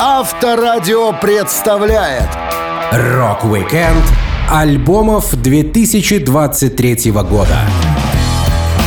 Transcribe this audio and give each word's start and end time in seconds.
Авторадио 0.00 1.12
представляет 1.20 2.28
Rock-Weekend 2.92 4.04
альбомов 4.48 5.34
2023 5.34 7.10
года. 7.10 7.58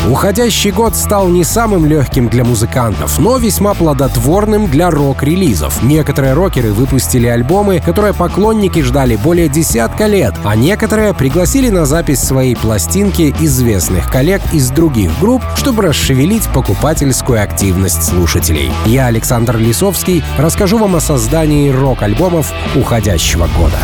Уходящий 0.10 0.72
год 0.72 0.96
стал 0.96 1.28
не 1.28 1.44
самым 1.44 1.86
легким 1.86 2.28
для 2.28 2.44
музыкантов, 2.44 3.20
но 3.20 3.38
весьма 3.38 3.76
плодотворным 3.76 4.68
для 4.68 4.90
рок-релизов. 4.90 5.84
Некоторые 5.84 6.34
рокеры 6.34 6.74
выпустили 6.74 7.28
альбомы, 7.28 7.80
которые 7.86 8.14
поклонники 8.14 8.80
ждали 8.82 9.16
более 9.16 9.48
десятка 9.48 10.08
лет, 10.08 10.34
а 10.44 10.56
некоторые 10.56 11.14
пригласили 11.14 11.70
на 11.70 11.86
запись 11.86 12.20
своей 12.20 12.56
пластинки 12.56 13.34
известных 13.40 14.12
коллег 14.12 14.42
из 14.52 14.72
других 14.72 15.12
групп, 15.20 15.44
чтобы 15.56 15.84
расшевелить 15.84 16.48
покупательскую 16.52 17.42
активность 17.42 18.04
слушателей. 18.04 18.72
Я, 18.88 19.06
Александр 19.06 19.58
Лисовский, 19.58 20.24
расскажу 20.40 20.80
вам 20.80 20.96
о 20.96 21.00
создании 21.00 21.70
рок-альбомов 21.70 22.52
уходящего 22.76 23.48
года. 23.56 23.78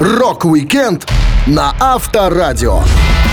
Rock-Weekend 0.00 1.06
на 1.46 1.74
Авторадио. 1.78 2.80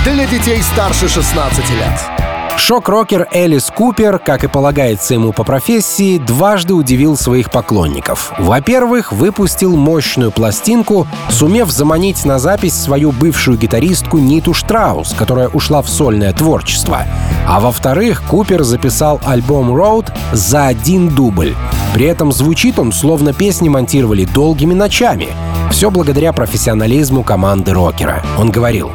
Для 0.04 0.26
детей 0.26 0.62
старше 0.62 1.08
16 1.08 1.70
лет. 1.70 2.58
Шок-рокер 2.58 3.30
Элис 3.32 3.72
Купер, 3.74 4.20
как 4.20 4.44
и 4.44 4.48
полагается 4.48 5.14
ему 5.14 5.32
по 5.32 5.46
профессии, 5.46 6.18
дважды 6.18 6.74
удивил 6.74 7.16
своих 7.16 7.50
поклонников. 7.50 8.34
Во-первых, 8.38 9.14
выпустил 9.14 9.78
мощную 9.78 10.32
пластинку, 10.32 11.08
сумев 11.30 11.72
заманить 11.72 12.26
на 12.26 12.38
запись 12.38 12.74
свою 12.74 13.14
бывшую 13.14 13.58
гитаристку 13.58 14.18
Ниту 14.18 14.54
Штраус, 14.54 15.14
которая 15.14 15.48
ушла 15.48 15.82
в 15.82 15.88
сольное 15.88 16.34
творчество. 16.34 17.06
А 17.48 17.62
во-вторых, 17.62 18.24
Купер 18.30 18.64
записал 18.64 19.22
альбом 19.26 19.74
Road 19.74 20.12
за 20.34 20.68
один 20.68 21.16
дубль. 21.16 21.56
При 21.94 22.08
этом 22.08 22.34
звучит 22.34 22.78
он, 22.78 22.92
словно 22.92 23.32
песни 23.32 23.70
монтировали 23.70 24.26
долгими 24.26 24.74
ночами. 24.74 25.30
Все 25.72 25.90
благодаря 25.90 26.34
профессионализму 26.34 27.24
команды 27.24 27.72
рокера. 27.72 28.22
Он 28.38 28.52
говорил, 28.52 28.92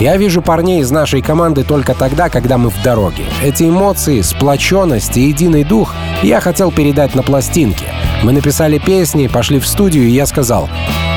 я 0.00 0.16
вижу 0.16 0.42
парней 0.42 0.80
из 0.80 0.90
нашей 0.90 1.22
команды 1.22 1.62
только 1.64 1.94
тогда, 1.94 2.28
когда 2.28 2.58
мы 2.58 2.70
в 2.70 2.82
дороге. 2.82 3.24
Эти 3.42 3.64
эмоции, 3.64 4.20
сплоченность 4.22 5.16
и 5.16 5.28
единый 5.28 5.64
дух 5.64 5.94
я 6.22 6.40
хотел 6.40 6.72
передать 6.72 7.14
на 7.14 7.22
пластинке. 7.22 7.92
Мы 8.24 8.32
написали 8.32 8.78
песни, 8.78 9.26
пошли 9.26 9.58
в 9.58 9.66
студию, 9.66 10.04
и 10.04 10.10
я 10.10 10.24
сказал, 10.24 10.70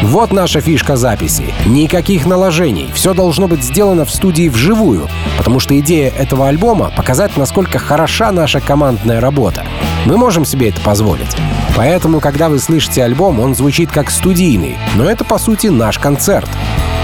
вот 0.03 0.33
наша 0.33 0.59
фишка 0.59 0.97
записи. 0.97 1.53
Никаких 1.66 2.25
наложений. 2.25 2.89
Все 2.94 3.14
должно 3.14 3.47
быть 3.47 3.64
сделано 3.64 4.03
в 4.03 4.11
студии 4.11 4.49
вживую, 4.49 5.08
потому 5.38 5.61
что 5.61 5.80
идея 5.80 6.09
этого 6.09 6.49
альбома— 6.49 6.91
показать, 6.97 7.38
насколько 7.38 7.80
хороша 7.80 8.33
наша 8.33 8.59
командная 8.59 9.22
работа. 9.22 9.66
Мы 10.05 10.17
можем 10.17 10.44
себе 10.44 10.67
это 10.67 10.81
позволить. 10.81 11.33
Поэтому, 11.77 12.19
когда 12.19 12.49
вы 12.49 12.59
слышите 12.59 13.02
альбом, 13.05 13.39
он 13.39 13.55
звучит 13.55 13.89
как 13.89 14.11
студийный, 14.11 14.75
но 14.97 15.09
это, 15.09 15.23
по 15.23 15.38
сути, 15.38 15.67
наш 15.67 15.99
концерт. 15.99 16.49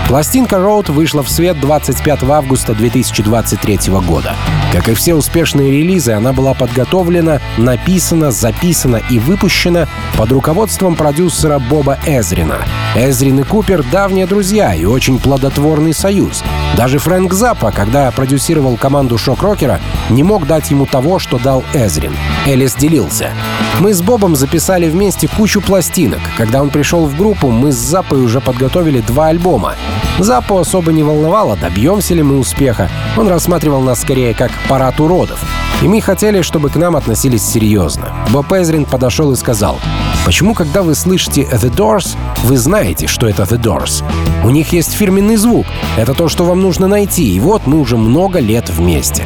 Пластинка 0.07 0.57
Road 0.57 0.91
вышла 0.91 1.23
в 1.23 1.29
свет 1.29 1.59
25 1.61 2.23
августа 2.23 2.73
2023 2.73 3.79
года. 4.05 4.35
Как 4.73 4.89
и 4.89 4.93
все 4.93 5.15
успешные 5.15 5.71
релизы, 5.71 6.11
она 6.11 6.33
была 6.33 6.53
подготовлена, 6.53 7.39
написана, 7.57 8.31
записана 8.31 9.01
и 9.09 9.17
выпущена 9.17 9.87
под 10.17 10.31
руководством 10.31 10.95
продюсера 10.95 11.59
Боба 11.59 11.97
Эзрина. 12.05 12.59
Эзрин 12.95 13.39
и 13.39 13.43
Купер— 13.43 13.83
давние 13.91 14.27
друзья 14.27 14.73
и 14.73 14.85
очень 14.85 15.19
плодотворный 15.19 15.93
союз. 15.93 16.43
Даже 16.77 16.99
Фрэнк 16.99 17.33
Заппа, 17.33 17.71
когда 17.71 18.09
продюсировал 18.11 18.77
команду 18.77 19.17
Шок-Рокера, 19.17 19.79
не 20.09 20.23
мог 20.23 20.47
дать 20.47 20.71
ему 20.71 20.85
того, 20.85 21.19
что 21.19 21.39
дал 21.39 21.63
Эзрин. 21.73 22.15
Элис 22.45 22.75
делился. 22.75 23.31
Мы 23.79 23.93
с 23.93 24.01
Бобом 24.01 24.35
записали 24.35 24.87
вместе 24.87 25.27
кучу 25.27 25.59
пластинок. 25.59 26.19
Когда 26.37 26.61
он 26.61 26.69
пришел 26.69 27.05
в 27.05 27.17
группу, 27.17 27.49
мы 27.49 27.71
с 27.71 27.75
Заппой 27.75 28.23
уже 28.23 28.39
подготовили 28.39 29.01
два 29.01 29.27
альбома. 29.27 29.75
Запу 30.19 30.57
особо 30.57 30.91
не 30.93 31.01
волновало, 31.01 31.57
добьемся 31.57 32.13
ли 32.13 32.21
мы 32.21 32.37
успеха. 32.37 32.89
Он 33.17 33.27
рассматривал 33.27 33.81
нас 33.81 34.01
скорее 34.01 34.35
как 34.35 34.51
парад 34.69 34.99
уродов. 34.99 35.43
И 35.81 35.87
мы 35.87 36.01
хотели, 36.01 36.41
чтобы 36.41 36.69
к 36.69 36.75
нам 36.75 36.95
относились 36.95 37.43
серьезно. 37.43 38.13
Боб 38.29 38.53
Эзрин 38.53 38.85
подошел 38.85 39.31
и 39.31 39.35
сказал, 39.35 39.79
«Почему, 40.23 40.53
когда 40.53 40.83
вы 40.83 40.93
слышите 40.93 41.41
The 41.41 41.75
Doors, 41.75 42.15
вы 42.43 42.57
знаете, 42.57 43.07
что 43.07 43.27
это 43.27 43.43
The 43.43 43.59
Doors? 43.59 44.03
У 44.45 44.51
них 44.51 44.71
есть 44.71 44.93
фирменный 44.93 45.35
звук. 45.35 45.65
Это 45.97 46.13
то, 46.13 46.29
что 46.29 46.45
вам 46.45 46.61
нужно 46.61 46.87
найти. 46.87 47.35
И 47.35 47.39
вот 47.39 47.65
мы 47.65 47.79
уже 47.79 47.97
много 47.97 48.39
лет 48.39 48.69
вместе». 48.69 49.25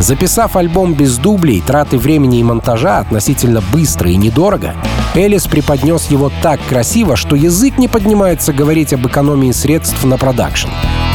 Записав 0.00 0.56
альбом 0.56 0.94
без 0.94 1.18
дублей, 1.18 1.60
траты 1.60 1.98
времени 1.98 2.40
и 2.40 2.42
монтажа 2.42 3.00
относительно 3.00 3.60
быстро 3.60 4.10
и 4.10 4.16
недорого, 4.16 4.74
Элис 5.14 5.46
преподнес 5.46 6.10
его 6.10 6.32
так 6.42 6.58
красиво, 6.68 7.16
что 7.16 7.36
язык 7.36 7.76
не 7.76 7.86
поднимается 7.86 8.54
говорить 8.54 8.94
об 8.94 9.06
экономии 9.06 9.52
средств 9.52 10.02
на 10.04 10.16
продакшн. 10.16 10.68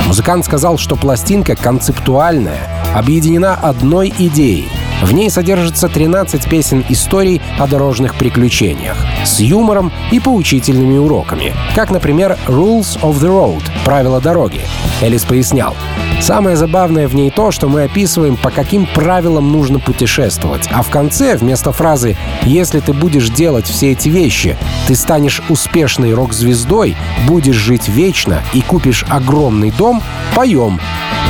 Музыкант 0.05 0.45
сказал, 0.45 0.77
что 0.77 0.95
пластинка 0.95 1.55
концептуальная, 1.55 2.59
объединена 2.93 3.55
одной 3.55 4.13
идеей. 4.19 4.69
В 5.01 5.11
ней 5.13 5.29
содержится 5.29 5.89
13 5.89 6.49
песен 6.49 6.83
историй 6.89 7.41
о 7.59 7.67
дорожных 7.67 8.15
приключениях 8.15 8.97
с 9.25 9.39
юмором 9.39 9.91
и 10.11 10.19
поучительными 10.19 10.97
уроками, 10.97 11.53
как, 11.75 11.91
например, 11.91 12.37
«Rules 12.47 12.99
of 13.01 13.19
the 13.19 13.29
Road»— 13.29 13.63
«Правила 13.85 14.21
дороги». 14.21 14.61
Элис 15.01 15.23
пояснял, 15.23 15.75
Самое 16.21 16.55
забавное 16.55 17.07
в 17.07 17.13
ней 17.13 17.29
то, 17.29 17.51
что 17.51 17.67
мы 17.67 17.83
описываем, 17.83 18.37
по 18.37 18.49
каким 18.49 18.87
правилам 18.87 19.51
нужно 19.51 19.79
путешествовать. 19.79 20.67
А 20.71 20.81
в 20.81 20.89
конце, 20.89 21.35
вместо 21.35 21.71
фразы 21.71 22.17
«Если 22.43 22.79
ты 22.79 22.93
будешь 22.93 23.29
делать 23.29 23.67
все 23.67 23.91
эти 23.91 24.09
вещи, 24.09 24.57
ты 24.87 24.95
станешь 24.95 25.41
успешной 25.49 26.13
рок-звездой, 26.13 26.95
будешь 27.27 27.55
жить 27.55 27.89
вечно 27.89 28.41
и 28.53 28.61
купишь 28.61 29.05
огромный 29.09 29.71
дом», 29.71 30.01
поем 30.33 30.79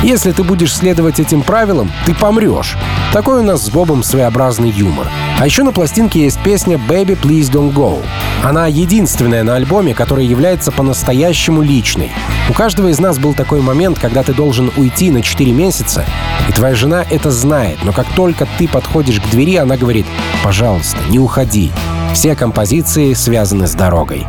если 0.02 0.30
ты 0.32 0.44
будешь 0.44 0.74
следовать 0.74 1.18
этим 1.20 1.42
правилам, 1.42 1.90
ты 2.04 2.14
помрешь. 2.14 2.76
Такой 3.12 3.40
у 3.40 3.42
нас 3.42 3.55
с 3.62 3.70
Бобом 3.70 4.02
своеобразный 4.02 4.70
юмор. 4.70 5.08
А 5.38 5.46
еще 5.46 5.62
на 5.62 5.72
пластинке 5.72 6.20
есть 6.20 6.38
песня 6.42 6.76
«Baby, 6.76 7.18
please 7.20 7.50
don't 7.50 7.72
go». 7.72 8.02
Она 8.42 8.66
единственная 8.66 9.42
на 9.42 9.56
альбоме, 9.56 9.94
которая 9.94 10.24
является 10.24 10.72
по-настоящему 10.72 11.62
личной. 11.62 12.10
У 12.48 12.52
каждого 12.52 12.88
из 12.88 12.98
нас 12.98 13.18
был 13.18 13.34
такой 13.34 13.60
момент, 13.60 13.98
когда 13.98 14.22
ты 14.22 14.32
должен 14.32 14.70
уйти 14.76 15.10
на 15.10 15.22
4 15.22 15.52
месяца, 15.52 16.04
и 16.48 16.52
твоя 16.52 16.74
жена 16.74 17.04
это 17.10 17.30
знает, 17.30 17.78
но 17.84 17.92
как 17.92 18.06
только 18.14 18.46
ты 18.58 18.68
подходишь 18.68 19.20
к 19.20 19.30
двери, 19.30 19.56
она 19.56 19.76
говорит 19.76 20.06
«пожалуйста, 20.44 20.98
не 21.08 21.18
уходи». 21.18 21.72
Все 22.14 22.34
композиции 22.34 23.12
связаны 23.14 23.66
с 23.66 23.72
дорогой. 23.72 24.26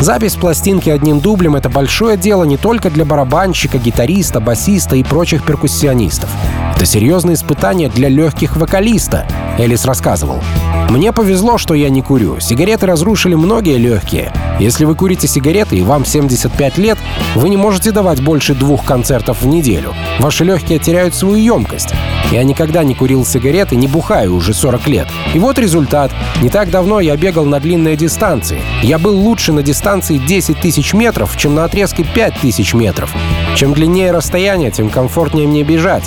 Запись 0.00 0.34
пластинки 0.34 0.90
одним 0.90 1.18
дублем— 1.20 1.56
это 1.56 1.68
большое 1.68 2.16
дело 2.16 2.44
не 2.44 2.56
только 2.56 2.88
для 2.88 3.04
барабанщика, 3.04 3.78
гитариста, 3.78 4.40
басиста 4.40 4.94
и 4.96 5.02
прочих 5.02 5.44
перкуссионистов. 5.44 6.30
Это 6.78 6.86
серьезное 6.86 7.34
испытание 7.34 7.88
для 7.88 8.08
легких 8.08 8.56
вокалиста, 8.56 9.26
Элис 9.58 9.84
рассказывал. 9.84 10.40
«Мне 10.88 11.10
повезло, 11.10 11.58
что 11.58 11.74
я 11.74 11.88
не 11.88 12.02
курю. 12.02 12.38
Сигареты 12.38 12.86
разрушили 12.86 13.34
многие 13.34 13.78
легкие. 13.78 14.32
Если 14.60 14.84
вы 14.84 14.94
курите 14.94 15.26
сигареты 15.26 15.76
и 15.76 15.82
вам 15.82 16.04
75 16.04 16.78
лет, 16.78 16.96
вы 17.34 17.48
не 17.48 17.56
можете 17.56 17.90
давать 17.90 18.22
больше 18.22 18.54
двух 18.54 18.84
концертов 18.84 19.42
в 19.42 19.46
неделю. 19.48 19.92
Ваши 20.20 20.44
легкие 20.44 20.78
теряют 20.78 21.16
свою 21.16 21.34
емкость. 21.34 21.92
Я 22.30 22.44
никогда 22.44 22.84
не 22.84 22.94
курил 22.94 23.26
сигареты, 23.26 23.74
не 23.74 23.88
бухаю 23.88 24.36
уже 24.36 24.54
40 24.54 24.86
лет. 24.86 25.08
И 25.34 25.40
вот 25.40 25.58
результат. 25.58 26.12
Не 26.40 26.48
так 26.48 26.70
давно 26.70 27.00
я 27.00 27.16
бегал 27.16 27.44
на 27.44 27.58
длинные 27.58 27.96
дистанции. 27.96 28.60
Я 28.84 29.00
был 29.00 29.18
лучше 29.18 29.52
на 29.52 29.64
дистанции 29.64 30.18
10 30.18 30.60
тысяч 30.60 30.94
метров, 30.94 31.36
чем 31.36 31.56
на 31.56 31.64
отрезке 31.64 32.04
5 32.04 32.34
тысяч 32.40 32.72
метров. 32.72 33.12
Чем 33.56 33.74
длиннее 33.74 34.12
расстояние, 34.12 34.70
тем 34.70 34.90
комфортнее 34.90 35.48
мне 35.48 35.64
бежать. 35.64 36.04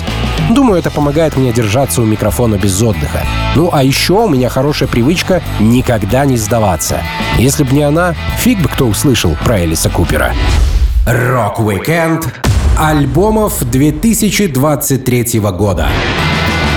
Думаю, 0.50 0.78
это 0.78 0.90
помогает 0.90 1.36
мне 1.36 1.52
держаться 1.52 2.02
у 2.02 2.04
микрофона 2.04 2.56
без 2.56 2.80
отдыха. 2.82 3.22
Ну 3.54 3.70
а 3.72 3.82
еще 3.82 4.14
у 4.14 4.28
меня 4.28 4.48
хорошая 4.48 4.88
привычка 4.88 5.42
никогда 5.60 6.24
не 6.24 6.36
сдаваться. 6.36 7.02
Если 7.38 7.64
бы 7.64 7.72
не 7.74 7.82
она, 7.82 8.14
фиг 8.38 8.60
бы 8.60 8.68
кто 8.68 8.86
услышал 8.86 9.36
про 9.44 9.64
Элиса 9.64 9.90
Купера. 9.90 10.32
Rock-Weekend 11.06 12.28
альбомов 12.78 13.62
2023 13.68 15.40
года. 15.40 15.88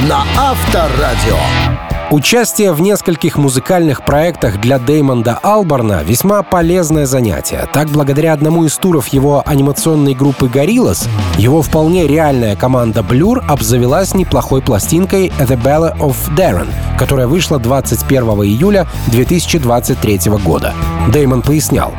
На 0.08 0.24
Авторадио. 0.38 1.85
Участие 2.12 2.72
в 2.72 2.82
нескольких 2.82 3.36
музыкальных 3.36 4.06
проектах 4.06 4.62
для 4.62 4.78
Деймонда 4.78 5.40
Алборна 5.42 6.04
весьма 6.04 6.44
полезное 6.44 7.08
занятие. 7.08 7.68
Так, 7.74 7.90
благодаря 7.90 8.34
одному 8.34 8.64
из 8.64 8.78
туров 8.78 9.08
его 9.08 9.42
анимационной 9.44 10.14
группы 10.14 10.46
Gorillaz, 10.46 11.10
его 11.40 11.64
вполне 11.64 12.06
реальная 12.06 12.56
команда 12.56 13.00
Blur 13.00 13.44
обзавелась 13.48 14.14
неплохой 14.14 14.62
пластинкой 14.62 15.34
The 15.40 15.60
Ballad 15.60 15.98
of 15.98 16.16
Darren, 16.38 16.70
которая 17.00 17.26
вышла 17.26 17.58
21 17.58 18.24
июля 18.44 18.86
2023 19.08 20.20
года. 20.44 20.76
Деймон 21.12 21.42
пояснял, 21.42 21.92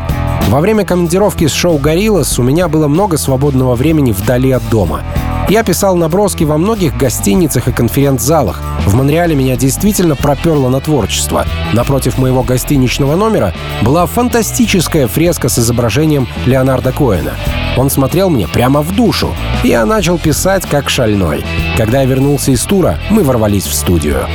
во 0.49 0.61
время 0.61 0.85
командировки 0.85 1.49
с 1.49 1.53
шоу 1.53 1.79
«Гориллас» 1.79 2.39
у 2.39 2.45
меня 2.45 2.69
было 2.69 2.87
много 2.87 3.17
свободного 3.17 3.75
времени 3.75 4.13
вдали 4.13 4.53
от 4.53 4.63
дома. 4.71 5.03
Я 5.49 5.63
писал 5.63 5.95
наброски 5.97 6.43
во 6.43 6.59
многих 6.59 6.97
гостиницах 6.97 7.69
и 7.69 7.73
конференц-залах. 7.73 8.61
В 8.85 8.95
Монреале 8.97 9.37
меня 9.37 9.55
действительно 9.55 10.17
проперло 10.17 10.69
на 10.69 10.81
творчество. 10.81 11.47
Напротив 11.73 12.19
моего 12.19 12.43
гостиничного 12.43 13.15
номера 13.15 13.55
была 13.81 14.07
фантастическая 14.07 15.07
фреска 15.07 15.49
с 15.49 15.61
изображением 15.61 16.27
Леонарда 16.47 16.91
Коэна. 16.91 17.35
Он 17.77 17.91
смотрел 17.91 18.29
мне 18.29 18.49
прямо 18.49 18.83
в 18.83 18.93
душу. 18.97 19.37
Я 19.63 19.87
начал 19.87 20.19
писать 20.19 20.67
как 20.67 20.91
шальной. 20.91 21.45
Когда 21.77 22.01
я 22.01 22.07
вернулся 22.07 22.51
из 22.51 22.65
тура, 22.65 22.99
мы 23.11 23.23
ворвались 23.23 23.67
в 23.67 23.75
студию. 23.75 24.27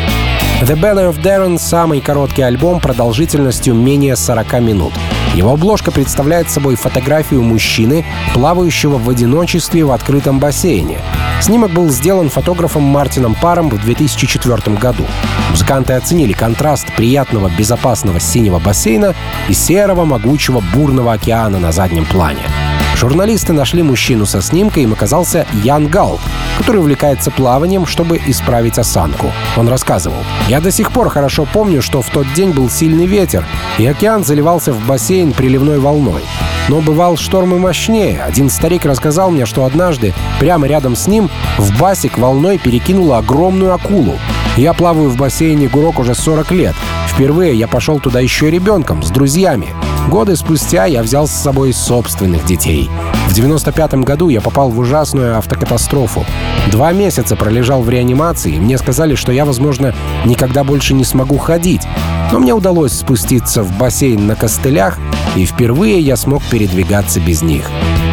The 0.62 0.80
Ballet 0.80 1.12
of 1.12 1.22
Darren— 1.22 1.58
самый 1.60 2.00
короткий 2.00 2.44
альбом 2.44 2.80
продолжительностью 2.80 3.74
менее 3.74 4.16
40 4.16 4.62
минут. 4.62 4.94
Его 5.34 5.52
обложка 5.52 5.92
представляет 5.92 6.50
собой 6.50 6.76
фотографию 6.76 7.42
мужчины, 7.42 8.06
плавающего 8.34 8.98
в 8.98 9.10
одиночестве 9.10 9.86
в 9.86 9.92
открытом 9.92 10.40
бассейне. 10.40 11.00
Снимок 11.42 11.72
был 11.72 11.90
сделан 11.90 12.30
фотографом 12.30 12.84
Мартином 12.84 13.36
Паром 13.36 13.70
в 13.70 13.80
2004 13.80 14.76
году. 14.76 15.06
Музыканты 15.50 15.94
оценили 15.94 16.34
контраст 16.34 16.94
приятного 16.96 17.50
безопасного 17.50 18.20
синего 18.20 18.60
бассейна 18.60 19.16
и 19.48 19.54
серого 19.54 20.06
могучего 20.06 20.62
бурного 20.74 21.14
океана 21.14 21.60
на 21.60 21.72
заднем 21.72 22.06
плане. 22.06 22.44
Журналисты 23.02 23.52
нашли 23.52 23.82
мужчину 23.82 24.28
со 24.28 24.44
снимкой, 24.44 24.84
им 24.84 24.94
оказался 24.94 25.48
Ян 25.64 25.88
Гал, 25.88 26.20
который 26.60 26.82
увлекается 26.82 27.32
плаванием, 27.32 27.88
чтобы 27.88 28.22
исправить 28.28 28.78
осанку. 28.78 29.32
Он 29.58 29.68
рассказывал, 29.68 30.20
«Я 30.48 30.62
до 30.62 30.70
сих 30.70 30.92
пор 30.92 31.10
хорошо 31.10 31.48
помню, 31.52 31.82
что 31.82 32.04
в 32.04 32.12
тот 32.12 32.32
день 32.36 32.52
был 32.52 32.70
сильный 32.70 33.08
ветер, 33.08 33.44
и 33.80 33.88
океан 33.88 34.24
заливался 34.24 34.72
в 34.72 34.86
бассейн 34.86 35.34
приливной 35.34 35.80
волной. 35.80 36.22
Но 36.70 36.80
бывал 36.80 37.18
шторм 37.18 37.56
и 37.56 37.58
мощнее. 37.58 38.22
Один 38.22 38.52
старик 38.52 38.86
рассказал 38.86 39.32
мне, 39.32 39.48
что 39.48 39.66
однажды 39.66 40.14
прямо 40.40 40.68
рядом 40.68 40.96
с 40.96 41.08
ним 41.08 41.28
в 41.58 41.76
басик 41.80 42.20
волной 42.20 42.60
перекинула 42.60 43.18
огромную 43.18 43.74
акулу. 43.74 44.20
Я 44.58 44.74
плаваю 44.74 45.10
в 45.10 45.18
бассейне 45.18 45.68
Гурок 45.68 45.98
уже 45.98 46.14
40 46.14 46.52
лет. 46.52 46.76
Впервые 47.08 47.56
я 47.56 47.68
пошел 47.68 48.00
туда 48.00 48.20
еще 48.20 48.52
ребенком, 48.52 49.02
с 49.02 49.10
друзьями. 49.10 49.70
Годы 50.10 50.36
спустя 50.36 50.86
я 50.86 51.04
взял 51.04 51.28
с 51.28 51.32
собой 51.32 51.74
собственных 51.74 52.46
детей. 52.46 52.90
В 53.28 53.34
95 53.34 53.94
году 53.96 54.30
я 54.30 54.42
попал 54.42 54.70
в 54.70 54.80
ужасную 54.80 55.38
автокатастрофу. 55.38 56.26
Два 56.70 56.92
месяца 56.92 57.36
пролежал 57.36 57.82
в 57.82 57.90
реанимации, 57.90 58.56
и 58.56 58.60
мне 58.60 58.78
сказали, 58.78 59.16
что 59.16 59.32
я, 59.32 59.46
возможно, 59.46 59.94
никогда 60.26 60.64
больше 60.64 60.94
не 60.94 61.06
смогу 61.06 61.38
ходить. 61.38 61.84
Но 62.32 62.40
мне 62.40 62.54
удалось 62.54 62.94
спуститься 62.94 63.64
в 63.64 63.78
бассейн 63.78 64.28
на 64.28 64.36
костылях, 64.36 64.98
и 65.36 65.46
впервые 65.46 66.00
я 66.00 66.18
смог 66.18 66.44
передвигаться 66.44 67.20
без 67.20 67.42
них. 67.42 67.70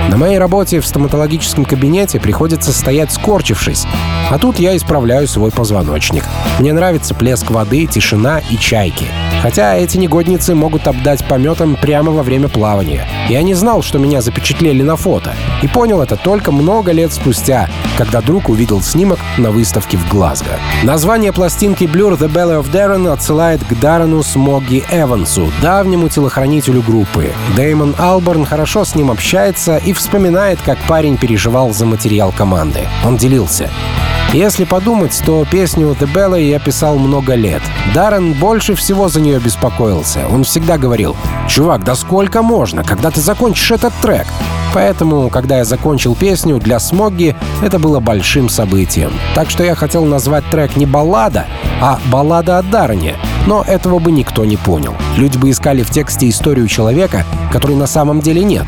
На 0.09 0.17
моей 0.17 0.39
работе 0.39 0.81
в 0.81 0.87
стоматологическом 0.87 1.67
кабинете 1.67 2.19
приходится 2.19 2.73
стоять 2.73 3.13
скорчившись, 3.13 3.87
а 4.31 4.39
тут 4.39 4.59
я 4.59 4.75
исправляю 4.75 5.29
свой 5.29 5.51
позвоночник. 5.51 6.25
Мне 6.59 6.73
нравится 6.73 7.15
плеск 7.15 7.51
воды, 7.51 7.87
тишина 7.87 8.41
и 8.51 8.57
чайки. 8.57 9.07
Хотя 9.43 9.77
эти 9.77 9.99
негодницы 9.99 10.55
могут 10.55 10.89
обдать 10.89 11.25
пометом 11.27 11.77
прямо 11.77 12.11
во 12.11 12.23
время 12.23 12.49
плавания. 12.49 13.07
Я 13.29 13.43
не 13.43 13.55
знал, 13.55 13.83
что 13.83 13.99
меня 13.99 14.21
запечатлели 14.21 14.83
на 14.83 14.97
фото. 14.97 15.35
И 15.63 15.69
понял 15.69 16.01
это 16.03 16.17
только 16.17 16.51
много 16.51 16.91
лет 16.91 17.13
спустя, 17.13 17.69
когда 17.97 18.21
друг 18.21 18.49
увидел 18.49 18.83
снимок 18.83 19.19
на 19.37 19.51
выставке 19.51 19.97
в 19.97 20.09
Глазго. 20.09 20.59
Название 20.83 21.33
пластинки 21.33 21.85
Blur 21.85 22.19
The 22.19 22.33
Belly 22.33 22.61
of 22.61 22.73
Darren 22.73 23.13
отсылает 23.13 23.63
к 23.65 23.79
Даррену 23.79 24.23
Смогги 24.23 24.83
Эвансу, 24.91 25.53
давнему 25.63 26.09
телохранителю 26.09 26.83
группы. 26.83 27.33
Дэймон 27.57 27.95
Алборн 27.99 28.45
хорошо 28.45 28.85
с 28.85 28.95
ним 28.95 29.11
общается 29.11 29.77
и 29.77 29.93
вспоминает, 29.99 30.61
как 30.63 30.79
парень 30.89 31.17
переживал 31.17 31.73
за 31.73 31.85
материал 31.85 32.33
команды. 32.33 32.81
Он 33.05 33.17
делился. 33.17 33.69
Если 34.33 34.65
подумать, 34.65 35.21
то 35.25 35.47
песню 35.51 35.97
«The 35.99 36.13
Bella» 36.13 36.39
я 36.39 36.59
писал 36.59 36.99
много 36.99 37.35
лет. 37.35 37.63
Даррен 37.95 38.35
больше 38.35 38.75
всего 38.75 39.09
за 39.09 39.23
нее 39.23 39.41
беспокоился. 39.41 40.27
Он 40.31 40.45
всегда 40.45 40.77
говорил, 40.77 41.17
«Чувак, 41.49 41.83
да 41.83 41.95
сколько 41.95 42.43
можно, 42.43 42.85
когда 42.85 43.11
ты 43.11 43.21
закончишь 43.21 43.71
этот 43.71 43.95
трек?» 44.03 44.27
Поэтому, 44.75 45.31
когда 45.31 45.59
я 45.59 45.65
закончил 45.65 46.15
песню, 46.15 46.59
для 46.59 46.79
Смогги 46.79 47.35
это 47.63 47.79
было 47.79 48.01
большим 48.01 48.51
событием. 48.51 49.13
Так 49.35 49.49
что 49.49 49.65
я 49.65 49.75
хотел 49.75 50.05
назвать 50.05 50.45
трек 50.51 50.77
не 50.77 50.85
«Баллада», 50.85 51.47
а 51.81 51.99
«Баллада 52.13 52.59
о 52.59 52.63
Даррене». 52.63 53.17
Но 53.49 53.65
этого 53.67 53.99
бы 53.99 54.13
никто 54.13 54.45
не 54.45 54.59
понял. 54.59 54.95
Люди 55.17 55.39
бы 55.39 55.49
искали 55.49 55.83
в 55.83 55.89
тексте 55.89 56.29
историю 56.29 56.69
человека, 56.69 57.25
который 57.51 57.77
на 57.77 57.87
самом 57.87 58.21
деле 58.21 58.45
нет. 58.45 58.67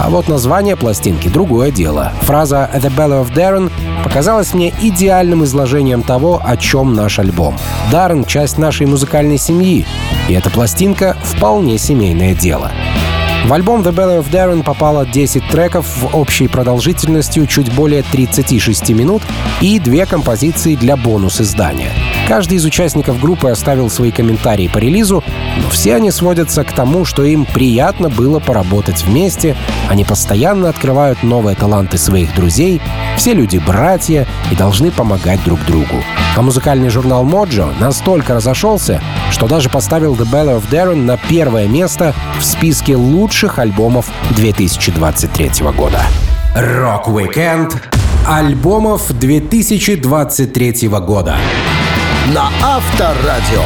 А 0.00 0.10
вот 0.10 0.26
название 0.26 0.74
пластинки— 0.74 1.28
другое 1.32 1.70
дело. 1.70 2.12
Фраза 2.22 2.68
«The 2.74 2.92
Bell 2.92 3.24
of 3.24 3.32
Darren» 3.32 3.70
показалась 4.02 4.52
мне 4.52 4.74
идеальным 4.82 5.44
изложением 5.44 6.02
того, 6.02 6.42
о 6.44 6.56
чем 6.56 6.94
наш 6.94 7.20
альбом. 7.20 7.54
Даррен— 7.92 8.24
часть 8.26 8.58
нашей 8.58 8.88
музыкальной 8.88 9.38
семьи, 9.38 9.86
и 10.28 10.34
эта 10.34 10.50
пластинка— 10.50 11.16
вполне 11.22 11.78
семейное 11.78 12.34
дело. 12.34 12.72
В 13.44 13.52
альбом 13.52 13.82
The 13.82 13.94
Bell 13.94 14.20
of 14.20 14.28
Darren 14.28 14.64
попало 14.64 15.06
10 15.06 15.46
треков 15.50 15.86
в 16.02 16.16
общей 16.16 16.48
продолжительностью 16.48 17.46
чуть 17.46 17.72
более 17.72 18.02
36 18.02 18.90
минут 18.90 19.22
и 19.60 19.78
две 19.78 20.04
композиции 20.04 20.74
для 20.74 20.96
бонус-издания. 20.96 21.92
Каждый 22.26 22.54
из 22.54 22.64
участников 22.64 23.20
группы 23.20 23.48
оставил 23.48 23.88
свои 23.88 24.10
комментарии 24.10 24.66
по 24.66 24.78
релизу, 24.78 25.22
но 25.62 25.68
все 25.70 25.94
они 25.94 26.10
сводятся 26.10 26.64
к 26.64 26.72
тому, 26.72 27.04
что 27.04 27.22
им 27.22 27.44
приятно 27.44 28.08
было 28.08 28.40
поработать 28.40 29.04
вместе, 29.04 29.56
они 29.88 30.04
постоянно 30.04 30.68
открывают 30.68 31.22
новые 31.22 31.54
таланты 31.54 31.98
своих 31.98 32.34
друзей, 32.34 32.80
все 33.16 33.32
люди— 33.32 33.58
братья 33.66 34.26
и 34.50 34.56
должны 34.56 34.90
помогать 34.90 35.42
друг 35.44 35.64
другу. 35.66 36.02
А 36.36 36.42
музыкальный 36.42 36.88
журнал 36.88 37.24
Mojo 37.24 37.72
настолько 37.78 38.34
разошелся, 38.34 39.00
что 39.30 39.46
даже 39.46 39.70
поставил 39.70 40.14
The 40.16 40.28
Ballad 40.28 40.58
of 40.58 40.68
Darren 40.68 41.04
на 41.04 41.16
первое 41.16 41.68
место 41.68 42.12
в 42.40 42.44
списке 42.44 42.96
лучших 42.96 43.60
альбомов 43.60 44.10
2023 44.30 45.64
года. 45.76 46.02
Рок-викенд 46.56 47.76
альбомов 48.26 49.12
2023 49.16 50.88
года 50.88 51.36
на 52.34 52.50
Авторадио. 52.60 53.62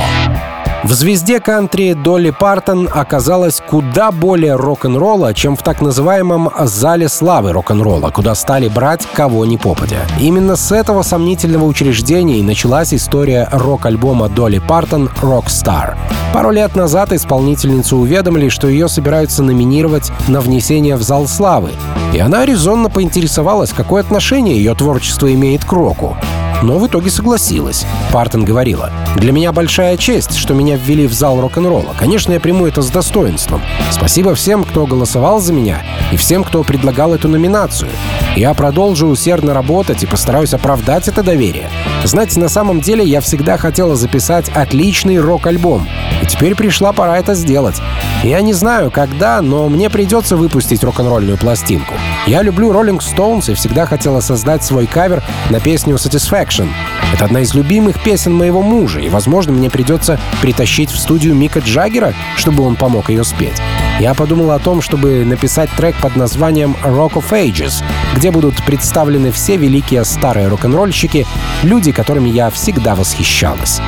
В 0.83 0.93
звезде 0.93 1.41
кантри 1.41 1.93
Долли 1.93 2.31
Партон 2.31 2.89
оказалась 2.93 3.63
куда 3.67 4.11
более 4.11 4.57
рок-н-ролла, 4.57 5.35
чем 5.35 5.57
в 5.57 5.63
так 5.63 5.81
называемом 5.81 6.51
«зале 6.59 7.09
славы 7.09 7.53
рок-н-ролла», 7.53 8.11
куда 8.11 8.35
стали 8.35 8.69
брать 8.69 9.07
кого 9.13 9.45
ни 9.47 9.57
попадя. 9.57 10.01
Именно 10.19 10.57
с 10.57 10.73
этого 10.73 11.03
сомнительного 11.03 11.65
учреждения 11.65 12.39
и 12.39 12.43
началась 12.43 12.93
история 12.93 13.49
рок-альбома 13.53 14.29
Долли 14.29 14.59
Партон 14.59 15.11
«Rockstar». 15.23 15.97
Пару 16.33 16.51
лет 16.51 16.77
назад 16.77 17.13
исполнительницу 17.13 17.97
уведомили, 17.97 18.49
что 18.49 18.67
ее 18.67 18.89
собираются 18.89 19.43
номинировать 19.43 20.11
на 20.29 20.41
внесение 20.41 20.97
в 20.97 21.03
зал 21.03 21.29
славы. 21.29 21.71
И 22.15 22.19
она 22.19 22.45
резонно 22.45 22.89
поинтересовалась, 22.91 23.73
какое 23.73 24.03
отношение 24.03 24.57
ее 24.57 24.75
творчество 24.75 25.33
имеет 25.33 25.65
к 25.65 25.73
року 25.73 26.17
но 26.63 26.79
в 26.79 26.87
итоге 26.87 27.11
согласилась. 27.11 27.87
Партон 28.13 28.45
говорила, 28.45 28.91
«Для 29.17 29.33
меня 29.33 29.53
большая 29.53 29.97
честь, 29.97 30.37
что 30.37 30.55
меня 30.55 30.77
ввели 30.77 31.07
в 31.07 31.13
зал 31.13 31.41
рок-н-ролла. 31.41 31.95
Конечно, 31.99 32.33
я 32.33 32.41
приму 32.41 32.67
это 32.67 32.83
с 32.83 32.91
достоинством. 32.91 33.63
Спасибо 33.91 34.35
всем, 34.35 34.65
кто 34.65 34.87
голосовал 34.87 35.41
за 35.41 35.53
меня, 35.53 35.83
и 36.13 36.17
всем, 36.17 36.45
кто 36.45 36.63
предлагал 36.63 37.15
эту 37.15 37.29
номинацию. 37.29 37.91
Я 38.37 38.55
продолжу 38.55 39.07
усердно 39.07 39.55
работать 39.55 40.03
и 40.03 40.07
постараюсь 40.07 40.55
оправдать 40.55 41.09
это 41.09 41.23
доверие. 41.23 41.69
Знаете, 42.05 42.41
на 42.41 42.49
самом 42.49 42.81
деле 42.81 43.05
я 43.05 43.21
всегда 43.21 43.57
хотела 43.57 43.97
записать 43.97 44.49
отличный 44.51 45.19
рок-альбом. 45.19 45.89
И 46.23 46.27
теперь 46.27 46.55
пришла 46.55 46.93
пора 46.93 47.19
это 47.19 47.35
сделать. 47.35 47.81
Я 48.23 48.43
не 48.43 48.53
знаю, 48.53 48.91
когда, 48.91 49.41
но 49.41 49.71
мне 49.71 49.89
придется 49.89 50.37
выпустить 50.37 50.85
рок-н-ролльную 50.85 51.39
пластинку. 51.39 51.95
Я 52.27 52.43
люблю 52.43 52.71
Rolling 52.71 52.99
Stones 52.99 53.51
и 53.51 53.55
всегда 53.55 53.87
хотела 53.87 54.21
создать 54.21 54.63
свой 54.63 54.87
кавер 54.87 55.23
на 55.49 55.59
песню 55.59 55.95
Satisfaction. 55.95 56.69
Это 57.15 57.25
одна 57.25 57.41
из 57.41 57.55
любимых 57.55 58.03
песен 58.03 58.35
моего 58.35 58.61
мужа, 58.61 59.01
и, 59.01 59.09
возможно, 59.09 59.53
мне 59.53 59.71
придется 59.71 60.21
притащить 60.43 60.91
в 60.91 60.99
студию 60.99 61.35
Мика 61.35 61.61
Джаггера, 61.61 62.13
чтобы 62.37 62.63
он 62.63 62.77
помог 62.77 63.09
ее 63.09 63.25
спеть. 63.25 63.57
Я 64.01 64.15
подумал 64.15 64.53
о 64.53 64.59
том, 64.59 64.81
чтобы 64.81 65.27
написать 65.27 65.69
трек 65.77 65.95
под 66.01 66.17
названием 66.17 66.75
Rock 66.83 67.17
of 67.17 67.33
Ages, 67.33 67.85
где 68.17 68.31
будут 68.31 68.57
представлены 68.65 69.31
все 69.31 69.59
великие 69.59 70.07
старые 70.07 70.49
рок-н-ролльщики, 70.49 71.27
люди, 71.63 71.93
которыми 71.93 72.31
я 72.31 72.49
всегда 72.49 72.95
восхищалась. 72.95 73.79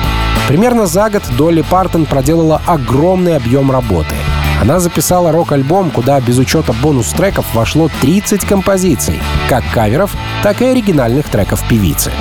Примерно 0.47 0.85
за 0.85 1.09
год 1.09 1.23
Долли 1.35 1.61
Партон 1.61 2.05
проделала 2.05 2.61
огромный 2.67 3.35
объем 3.35 3.71
работы. 3.71 4.13
Она 4.61 4.79
записала 4.79 5.31
рок-альбом, 5.31 5.91
куда 5.91 6.19
без 6.21 6.37
учета 6.37 6.73
бонус-треков 6.73 7.45
вошло 7.53 7.89
30 8.01 8.45
композиций, 8.45 9.19
как 9.49 9.63
каверов, 9.73 10.15
так 10.41 10.61
и 10.61 10.65
оригинальных 10.65 11.27
треков 11.29 11.67
певицы. 11.67 12.11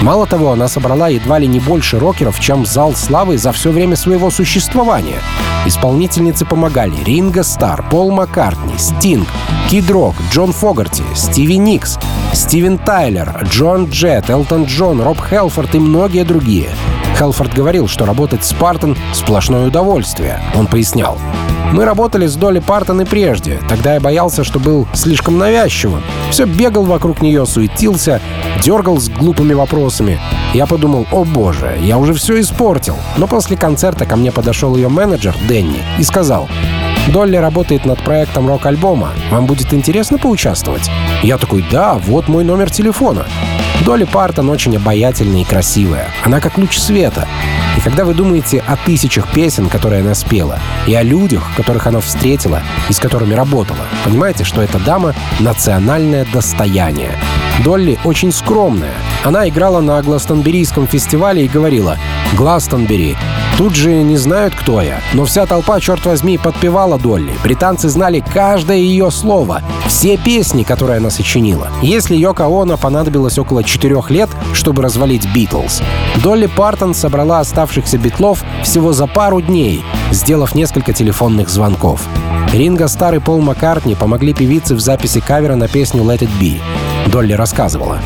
Мало 0.00 0.26
того, 0.26 0.52
она 0.52 0.68
собрала 0.68 1.08
едва 1.08 1.40
ли 1.40 1.48
не 1.48 1.58
больше 1.58 1.98
рокеров, 1.98 2.38
чем 2.38 2.64
зал 2.64 2.94
славы 2.94 3.36
за 3.36 3.50
все 3.52 3.72
время 3.72 3.96
своего 3.96 4.30
существования. 4.30 5.18
Исполнительницы 5.66 6.46
помогали 6.46 6.94
Ринго 7.02 7.42
Стар, 7.42 7.84
Пол 7.90 8.12
Маккартни, 8.12 8.78
Стинг, 8.78 9.28
Кид 9.68 9.90
Рок, 9.90 10.14
Джон 10.32 10.52
Фогарти, 10.52 11.02
Стиви 11.14 11.58
Никс, 11.58 11.98
Стивен 12.32 12.78
Тайлер, 12.78 13.44
Джон 13.44 13.86
Джет, 13.86 14.30
Элтон 14.30 14.64
Джон, 14.64 15.02
Роб 15.02 15.20
Хелфорд 15.20 15.74
и 15.74 15.78
многие 15.80 16.24
другие. 16.24 16.70
Хелфорд 17.18 17.52
говорил, 17.52 17.88
что 17.88 18.06
работать 18.06 18.44
с 18.44 18.52
Партон— 18.52 18.96
сплошное 19.12 19.66
удовольствие. 19.66 20.40
Он 20.54 20.68
пояснял. 20.68 21.18
Мы 21.72 21.84
работали 21.84 22.26
с 22.26 22.34
Долли 22.34 22.60
Партон 22.60 23.02
и 23.02 23.04
прежде. 23.04 23.60
Тогда 23.68 23.94
я 23.94 24.00
боялся, 24.00 24.42
что 24.42 24.58
был 24.58 24.88
слишком 24.94 25.38
навязчивым. 25.38 26.02
Все 26.30 26.46
бегал 26.46 26.84
вокруг 26.84 27.20
нее, 27.20 27.44
суетился, 27.46 28.20
дергал 28.62 28.98
с 28.98 29.08
глупыми 29.08 29.52
вопросами. 29.52 30.18
Я 30.54 30.66
подумал, 30.66 31.06
о 31.12 31.24
боже, 31.24 31.78
я 31.80 31.98
уже 31.98 32.14
все 32.14 32.40
испортил. 32.40 32.96
Но 33.16 33.26
после 33.26 33.56
концерта 33.56 34.06
ко 34.06 34.16
мне 34.16 34.32
подошел 34.32 34.76
ее 34.76 34.88
менеджер, 34.88 35.36
Дэнни, 35.46 35.82
и 35.98 36.02
сказал, 36.04 36.48
Долли 37.12 37.36
работает 37.36 37.84
над 37.84 38.02
проектом 38.02 38.48
рок-альбома. 38.48 39.10
Вам 39.30 39.46
будет 39.46 39.72
интересно 39.72 40.18
поучаствовать? 40.18 40.90
Я 41.22 41.38
такой, 41.38 41.64
да, 41.70 41.94
вот 41.94 42.28
мой 42.28 42.44
номер 42.44 42.70
телефона. 42.70 43.26
Долли 43.84 44.04
Партон 44.04 44.50
очень 44.50 44.76
обаятельная 44.76 45.42
и 45.42 45.44
красивая. 45.44 46.10
Она 46.24 46.40
как 46.40 46.58
луч 46.58 46.76
света. 46.76 47.26
И 47.76 47.80
когда 47.80 48.04
вы 48.04 48.12
думаете 48.12 48.62
о 48.66 48.76
тысячах 48.76 49.30
песен, 49.32 49.68
которые 49.68 50.02
она 50.02 50.14
спела, 50.14 50.58
и 50.86 50.94
о 50.94 51.02
людях, 51.02 51.48
которых 51.56 51.86
она 51.86 52.00
встретила 52.00 52.62
и 52.88 52.92
с 52.92 52.98
которыми 52.98 53.34
работала, 53.34 53.86
понимаете, 54.04 54.44
что 54.44 54.62
эта 54.62 54.78
дама— 54.78 55.14
национальное 55.40 56.26
достояние. 56.32 57.12
Долли 57.64 57.98
очень 58.04 58.32
скромная. 58.32 58.94
Она 59.24 59.48
играла 59.48 59.80
на 59.80 60.02
Гластонберийском 60.02 60.86
фестивале 60.86 61.44
и 61.44 61.48
говорила 61.48 61.96
«Гластонбери, 62.36 63.16
Тут 63.58 63.74
же 63.74 64.04
не 64.04 64.16
знают, 64.16 64.54
кто 64.54 64.80
я. 64.80 65.00
Но 65.14 65.24
вся 65.24 65.44
толпа, 65.44 65.80
черт 65.80 66.06
возьми, 66.06 66.38
подпевала 66.38 66.96
Долли. 66.96 67.32
Британцы 67.42 67.88
знали 67.88 68.22
каждое 68.32 68.76
ее 68.76 69.10
слово, 69.10 69.62
все 69.88 70.16
песни, 70.16 70.62
которые 70.62 70.98
она 70.98 71.10
сочинила. 71.10 71.66
Если 71.82 72.14
Йоко 72.14 72.44
Оно 72.44 72.76
понадобилось 72.76 73.36
около 73.36 73.64
четырех 73.68 74.10
лет, 74.10 74.30
чтобы 74.52 74.82
развалить 74.82 75.26
Битлз, 75.32 75.82
Долли 76.22 76.46
Партон 76.46 76.94
собрала 76.94 77.40
оставшихся 77.40 77.98
битлов 77.98 78.42
всего 78.62 78.92
за 78.92 79.06
пару 79.06 79.40
дней, 79.40 79.84
сделав 80.10 80.54
несколько 80.54 80.92
телефонных 80.92 81.48
звонков. 81.48 82.02
Ринго 82.52 82.88
Стар 82.88 83.14
и 83.14 83.18
Пол 83.18 83.40
Маккартни 83.40 83.94
помогли 83.94 84.32
певице 84.32 84.74
в 84.74 84.80
записи 84.80 85.20
кавера 85.20 85.54
на 85.54 85.68
песню 85.68 86.02
«Let 86.02 86.20
It 86.20 86.30
Be». 86.40 86.60
Долли 87.06 87.34
рассказывала. 87.34 88.00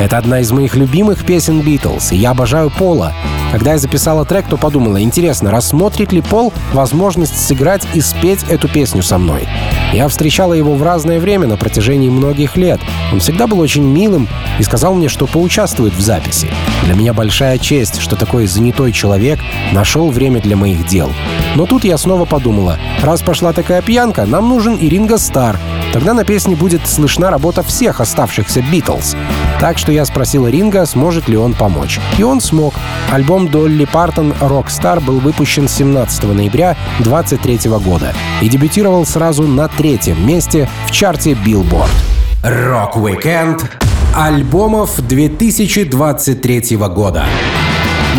Это 0.00 0.18
одна 0.18 0.40
из 0.40 0.50
моих 0.50 0.74
любимых 0.74 1.24
песен 1.24 1.60
Битлз, 1.60 2.12
и 2.12 2.16
я 2.16 2.32
обожаю 2.32 2.70
Пола. 2.70 3.12
Когда 3.52 3.72
я 3.72 3.78
записала 3.78 4.24
трек, 4.24 4.46
то 4.48 4.56
подумала, 4.56 5.00
интересно, 5.00 5.52
рассмотрит 5.52 6.12
ли 6.12 6.20
Пол 6.20 6.52
возможность 6.72 7.38
сыграть 7.38 7.86
и 7.94 8.00
спеть 8.00 8.44
эту 8.50 8.68
песню 8.68 9.02
со 9.02 9.18
мной. 9.18 9.48
Я 9.94 10.08
встречала 10.08 10.54
его 10.54 10.74
в 10.74 10.82
разное 10.82 11.20
время 11.20 11.46
на 11.46 11.56
протяжении 11.56 12.08
многих 12.08 12.56
лет. 12.56 12.80
Он 13.12 13.20
всегда 13.20 13.46
был 13.46 13.60
очень 13.60 13.84
милым 13.84 14.26
и 14.58 14.64
сказал 14.64 14.92
мне, 14.92 15.08
что 15.08 15.28
поучаствует 15.28 15.94
в 15.94 16.00
записи. 16.00 16.50
Для 16.82 16.94
меня 16.94 17.14
большая 17.14 17.58
честь, 17.58 18.00
что 18.00 18.16
такой 18.16 18.48
занятой 18.48 18.90
человек 18.90 19.38
нашел 19.72 20.10
время 20.10 20.40
для 20.40 20.56
моих 20.56 20.84
дел. 20.88 21.12
Но 21.54 21.64
тут 21.66 21.84
я 21.84 21.96
снова 21.96 22.24
подумала, 22.24 22.76
раз 23.02 23.22
пошла 23.22 23.52
такая 23.52 23.82
пьянка, 23.82 24.26
нам 24.26 24.48
нужен 24.48 24.74
и 24.74 24.88
Ринго 24.88 25.16
Стар. 25.16 25.60
Тогда 25.92 26.12
на 26.12 26.24
песне 26.24 26.56
будет 26.56 26.88
слышна 26.88 27.30
работа 27.30 27.62
всех 27.62 28.00
оставшихся 28.00 28.62
Битлз. 28.72 29.14
Так 29.60 29.78
что 29.78 29.92
я 29.92 30.04
спросила 30.04 30.48
Ринго, 30.48 30.84
сможет 30.86 31.28
ли 31.28 31.36
он 31.36 31.54
помочь. 31.54 32.00
И 32.18 32.22
он 32.22 32.40
смог. 32.40 32.74
Альбом 33.10 33.48
Долли 33.48 33.84
Партон 33.84 34.32
«Rockstar» 34.40 35.00
был 35.00 35.20
выпущен 35.20 35.68
17 35.68 36.24
ноября 36.24 36.76
2023 37.00 37.70
года 37.78 38.12
и 38.42 38.48
дебютировал 38.48 39.06
сразу 39.06 39.44
на 39.44 39.68
третьем 39.68 40.26
месте 40.26 40.68
в 40.86 40.90
чарте 40.90 41.32
Billboard. 41.32 41.90
Рок-викенд 42.42 43.64
альбомов 44.14 45.00
2023 45.00 46.76
года. 46.76 47.24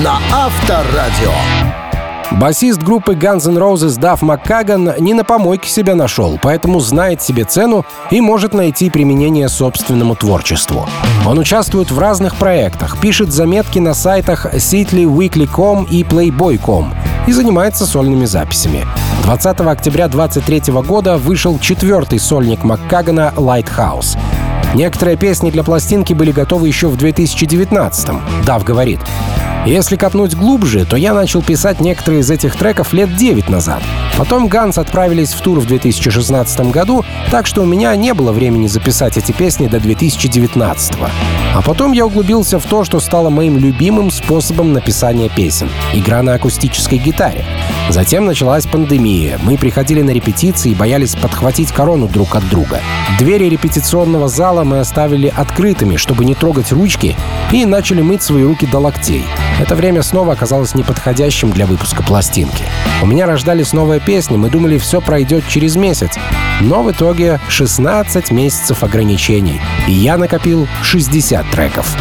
На 0.04 0.20
Авторадио. 0.34 1.85
Басист 2.32 2.82
группы 2.82 3.14
Guns 3.14 3.48
N' 3.48 3.58
Roses 3.58 4.00
Дафф 4.00 4.22
Маккаган 4.24 4.94
не 5.00 5.14
на 5.14 5.24
помойке 5.24 5.70
себя 5.70 5.96
нашел, 5.96 6.40
поэтому 6.42 6.80
знает 6.80 7.22
себе 7.22 7.44
цену 7.44 7.86
и 8.10 8.20
может 8.20 8.54
найти 8.54 8.90
применение 8.90 9.48
собственному 9.48 10.16
творчеству. 10.16 10.88
Он 11.26 11.38
участвует 11.38 11.92
в 11.92 12.00
разных 12.00 12.36
проектах, 12.36 13.00
пишет 13.00 13.32
заметки 13.32 13.80
на 13.80 13.94
сайтах 13.94 14.48
SitleyWeekly.com 14.54 15.86
и 15.86 16.04
Playboy.com 16.04 16.94
и 17.28 17.32
занимается 17.32 17.86
сольными 17.86 18.26
записями. 18.26 18.86
20 19.24 19.62
октября 19.62 20.08
2023 20.08 20.74
года 20.82 21.18
вышел 21.18 21.60
четвертый 21.60 22.20
сольник 22.20 22.64
Маккагана 22.64 23.34
«Lighthouse». 23.36 24.18
Некоторые 24.74 25.18
песни 25.18 25.52
для 25.52 25.64
пластинки 25.64 26.14
были 26.14 26.32
готовы 26.32 26.68
еще 26.68 26.88
в 26.88 26.98
2019-м. 26.98 28.22
Дав 28.46 28.64
говорит, 28.64 29.00
если 29.66 29.96
копнуть 29.96 30.36
глубже, 30.36 30.86
то 30.86 30.96
я 30.96 31.16
начал 31.16 31.42
писать 31.42 31.82
некоторые 31.82 32.22
из 32.22 32.30
этих 32.30 32.56
треков 32.56 32.94
лет 32.94 33.16
9 33.16 33.50
назад. 33.50 33.82
Потом 34.16 34.48
Ганс 34.48 34.78
отправились 34.78 35.34
в 35.34 35.42
тур 35.42 35.60
в 35.60 35.66
2016 35.66 36.72
году, 36.72 37.04
так 37.32 37.48
что 37.48 37.64
у 37.64 37.66
меня 37.66 37.96
не 37.96 38.14
было 38.14 38.32
времени 38.32 38.68
записать 38.68 39.18
эти 39.18 39.32
песни 39.32 39.68
до 39.68 39.80
2019 39.80 40.96
-го. 40.96 41.10
А 41.56 41.62
потом 41.64 41.94
я 41.94 42.06
углубился 42.06 42.60
в 42.60 42.66
то, 42.66 42.84
что 42.84 43.00
стало 43.00 43.30
моим 43.30 43.58
любимым 43.58 44.12
способом 44.12 44.72
написания 44.72 45.30
песен— 45.30 45.70
игра 45.94 46.22
на 46.22 46.36
акустической 46.36 47.00
гитаре. 47.00 47.44
Затем 47.90 48.26
началась 48.26 48.66
пандемия. 48.66 49.40
Мы 49.44 49.58
приходили 49.58 50.02
на 50.02 50.10
репетиции 50.10 50.72
и 50.72 50.76
боялись 50.76 51.16
подхватить 51.16 51.72
корону 51.72 52.08
друг 52.08 52.36
от 52.36 52.48
друга. 52.50 52.82
Двери 53.20 53.46
репетиционного 53.46 54.28
зала 54.28 54.64
мы 54.64 54.80
оставили 54.80 55.32
открытыми, 55.34 55.96
чтобы 55.98 56.26
не 56.26 56.34
трогать 56.34 56.72
ручки, 56.72 57.16
и 57.52 57.66
начали 57.66 58.02
мыть 58.02 58.24
свои 58.24 58.44
руки 58.44 58.66
до 58.66 58.80
локтей. 58.80 59.24
Это 59.62 59.76
время 59.76 60.02
снова 60.02 60.34
оказалось 60.34 60.74
неподходящим 60.74 61.52
для 61.52 61.68
выпуска 61.68 62.02
пластинки. 62.02 62.64
У 63.04 63.06
меня 63.06 63.28
рождались 63.28 63.72
новые 63.72 64.02
песни, 64.02 64.36
мы 64.36 64.50
думали, 64.50 64.80
все 64.80 65.00
пройдет 65.00 65.48
через 65.48 65.76
месяц. 65.76 66.12
Но 66.62 66.82
в 66.82 66.92
итоге 66.92 67.40
16 67.50 68.32
месяцев 68.32 68.84
ограничений, 68.84 69.62
и 69.88 69.92
я 69.92 70.18
накопил 70.18 70.68
60 70.82 71.50
треков. 71.52 71.96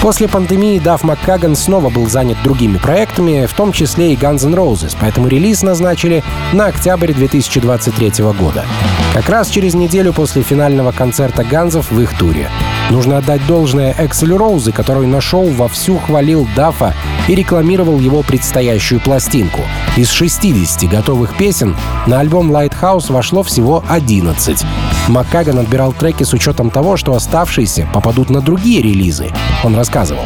После 0.00 0.28
пандемии 0.28 0.78
Дав 0.78 1.02
Маккаган 1.02 1.56
снова 1.56 1.90
был 1.90 2.06
занят 2.08 2.38
другими 2.44 2.78
проектами, 2.78 3.46
в 3.46 3.52
том 3.52 3.72
числе 3.72 4.12
и 4.12 4.16
Guns 4.16 4.46
N' 4.46 4.54
Roses, 4.54 4.96
поэтому 4.98 5.26
релиз 5.26 5.62
назначили 5.62 6.22
на 6.52 6.66
октябрь 6.66 7.12
2023 7.12 8.24
года. 8.38 8.64
Как 9.12 9.28
раз 9.28 9.48
через 9.48 9.74
неделю 9.74 10.12
после 10.12 10.42
финального 10.42 10.92
концерта 10.92 11.42
Ганзов 11.42 11.90
в 11.90 12.00
их 12.00 12.16
туре. 12.16 12.48
Нужно 12.90 13.18
отдать 13.18 13.46
должное 13.46 13.94
Экселю 13.98 14.38
Роузе, 14.38 14.72
который 14.72 15.06
на 15.06 15.20
шоу 15.20 15.50
вовсю 15.50 15.98
хвалил 15.98 16.48
Дафа 16.56 16.94
и 17.26 17.34
рекламировал 17.34 18.00
его 18.00 18.22
предстоящую 18.22 19.00
пластинку. 19.00 19.60
Из 19.96 20.10
60 20.10 20.88
готовых 20.90 21.36
песен 21.36 21.76
на 22.06 22.20
альбом 22.20 22.50
Lighthouse 22.50 23.12
вошло 23.12 23.42
всего 23.42 23.84
11. 23.88 24.64
Маккаган 25.08 25.58
отбирал 25.58 25.92
треки 25.92 26.22
с 26.22 26.32
учетом 26.32 26.70
того, 26.70 26.96
что 26.96 27.14
оставшиеся 27.14 27.86
попадут 27.92 28.30
на 28.30 28.40
другие 28.40 28.80
релизы. 28.80 29.30
Он 29.64 29.76
рассказывал. 29.76 30.24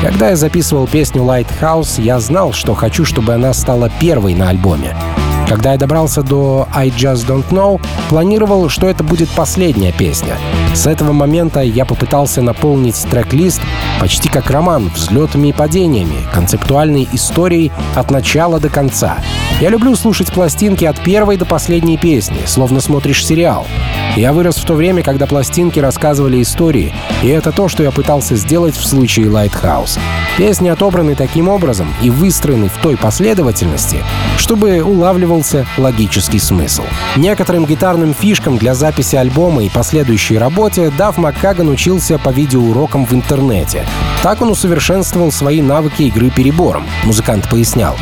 Когда 0.00 0.30
я 0.30 0.36
записывал 0.36 0.86
песню 0.86 1.22
Lighthouse, 1.22 2.00
я 2.00 2.20
знал, 2.20 2.52
что 2.52 2.74
хочу, 2.74 3.04
чтобы 3.04 3.34
она 3.34 3.52
стала 3.52 3.90
первой 4.00 4.34
на 4.34 4.48
альбоме. 4.48 4.96
Когда 5.48 5.72
я 5.72 5.78
добрался 5.78 6.22
до 6.22 6.68
I 6.72 6.90
Just 6.90 7.26
Don't 7.26 7.48
Know, 7.50 7.80
планировал, 8.08 8.68
что 8.68 8.88
это 8.88 9.02
будет 9.02 9.28
последняя 9.30 9.92
песня. 9.92 10.36
С 10.72 10.86
этого 10.86 11.12
момента 11.12 11.60
я 11.60 11.84
попытался 11.84 12.42
наполнить 12.42 13.02
трек-лист 13.10 13.60
почти 14.00 14.28
как 14.28 14.50
роман, 14.50 14.90
взлетами 14.94 15.48
и 15.48 15.52
падениями, 15.52 16.16
концептуальной 16.32 17.08
историей 17.12 17.70
от 17.94 18.10
начала 18.10 18.60
до 18.60 18.68
конца. 18.68 19.18
Я 19.60 19.68
люблю 19.68 19.94
слушать 19.94 20.32
пластинки 20.32 20.86
от 20.86 20.98
первой 21.00 21.36
до 21.36 21.44
последней 21.44 21.98
песни, 21.98 22.38
словно 22.46 22.80
смотришь 22.80 23.26
сериал. 23.26 23.66
Я 24.16 24.32
вырос 24.32 24.56
в 24.56 24.64
то 24.64 24.74
время, 24.74 25.02
когда 25.02 25.26
пластинки 25.26 25.78
рассказывали 25.78 26.40
истории, 26.40 26.94
и 27.22 27.28
это 27.28 27.52
то, 27.52 27.68
что 27.68 27.82
я 27.82 27.90
пытался 27.90 28.36
сделать 28.36 28.74
в 28.74 28.86
случае 28.86 29.26
Lighthouse. 29.26 29.98
Песни 30.38 30.68
отобраны 30.68 31.14
таким 31.14 31.48
образом 31.48 31.92
и 32.02 32.08
выстроены 32.08 32.68
в 32.68 32.78
той 32.78 32.96
последовательности, 32.96 33.98
чтобы 34.38 34.82
улавливался 34.82 35.66
логический 35.76 36.38
смысл. 36.38 36.82
Некоторым 37.16 37.66
гитарным 37.66 38.14
фишкам 38.14 38.56
для 38.56 38.74
записи 38.74 39.16
альбома 39.16 39.62
и 39.62 39.68
последующей 39.68 40.38
работе 40.60 40.90
Дав 40.90 41.16
Маккаган 41.16 41.70
учился 41.70 42.18
по 42.18 42.28
видеоурокам 42.28 43.06
в 43.06 43.14
интернете. 43.14 43.86
Так 44.22 44.42
он 44.42 44.50
усовершенствовал 44.50 45.32
свои 45.32 45.62
навыки 45.62 46.02
игры 46.02 46.28
перебором, 46.28 46.86
музыкант 47.04 47.48
пояснял. 47.48 47.96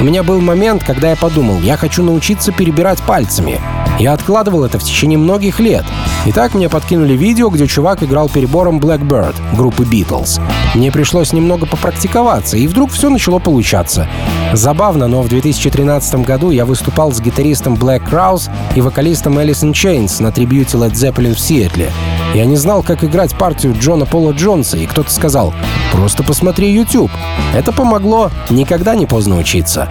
У 0.00 0.04
меня 0.04 0.22
был 0.22 0.40
момент, 0.40 0.84
когда 0.84 1.10
я 1.10 1.16
подумал, 1.16 1.58
я 1.60 1.76
хочу 1.76 2.04
научиться 2.04 2.52
перебирать 2.52 3.02
пальцами. 3.02 3.60
Я 3.98 4.12
откладывал 4.12 4.62
это 4.64 4.78
в 4.78 4.84
течение 4.84 5.18
многих 5.18 5.58
лет. 5.58 5.84
Итак, 6.28 6.54
мне 6.54 6.68
подкинули 6.68 7.14
видео, 7.14 7.50
где 7.50 7.68
чувак 7.68 8.02
играл 8.02 8.28
перебором 8.28 8.80
Blackbird 8.80 9.36
группы 9.56 9.84
Beatles. 9.84 10.40
Мне 10.74 10.90
пришлось 10.90 11.32
немного 11.32 11.66
попрактиковаться, 11.66 12.56
и 12.56 12.66
вдруг 12.66 12.90
все 12.90 13.10
начало 13.10 13.38
получаться. 13.38 14.08
Забавно, 14.52 15.06
но 15.06 15.22
в 15.22 15.28
2013 15.28 16.26
году 16.26 16.50
я 16.50 16.64
выступал 16.64 17.12
с 17.12 17.20
гитаристом 17.20 17.74
Black 17.74 18.10
Crowes 18.10 18.50
и 18.74 18.80
вокалистом 18.80 19.38
Alice 19.38 19.62
in 19.62 19.70
Chains 19.70 20.20
на 20.20 20.32
трибьюте 20.32 20.76
Led 20.76 20.94
Zeppelin 20.94 21.34
в 21.34 21.38
Сиэтле. 21.38 21.92
Я 22.34 22.44
не 22.44 22.56
знал, 22.56 22.82
как 22.82 23.04
играть 23.04 23.36
партию 23.38 23.76
Джона 23.78 24.04
Пола 24.04 24.32
Джонса, 24.32 24.76
и 24.76 24.86
кто-то 24.86 25.12
сказал 25.12 25.54
«Просто 25.92 26.24
посмотри 26.24 26.72
YouTube». 26.72 27.12
Это 27.54 27.70
помогло, 27.70 28.32
никогда 28.50 28.96
не 28.96 29.06
поздно 29.06 29.38
учиться. 29.38 29.88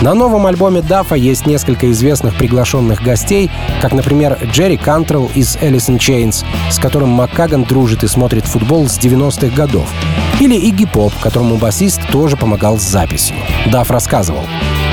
На 0.00 0.14
новом 0.14 0.46
альбоме 0.46 0.80
Дафа 0.80 1.16
есть 1.16 1.44
несколько 1.44 1.90
известных 1.90 2.36
приглашенных 2.36 3.02
гостей, 3.02 3.50
как, 3.82 3.92
например, 3.92 4.38
Джерри 4.44 4.76
Кантрелл 4.76 5.28
из 5.34 5.56
in 5.56 5.98
Chains, 5.98 6.44
с 6.70 6.78
которым 6.78 7.08
Маккаган 7.08 7.64
дружит 7.64 8.04
и 8.04 8.06
смотрит 8.06 8.44
футбол 8.44 8.88
с 8.88 8.96
90-х 8.96 9.48
годов. 9.56 9.88
Или 10.38 10.54
Игги 10.54 10.86
Поп, 10.86 11.12
которому 11.20 11.56
басист 11.56 12.00
тоже 12.12 12.36
помогал 12.36 12.78
с 12.78 12.82
записью. 12.82 13.34
Даф 13.72 13.90
рассказывал. 13.90 14.44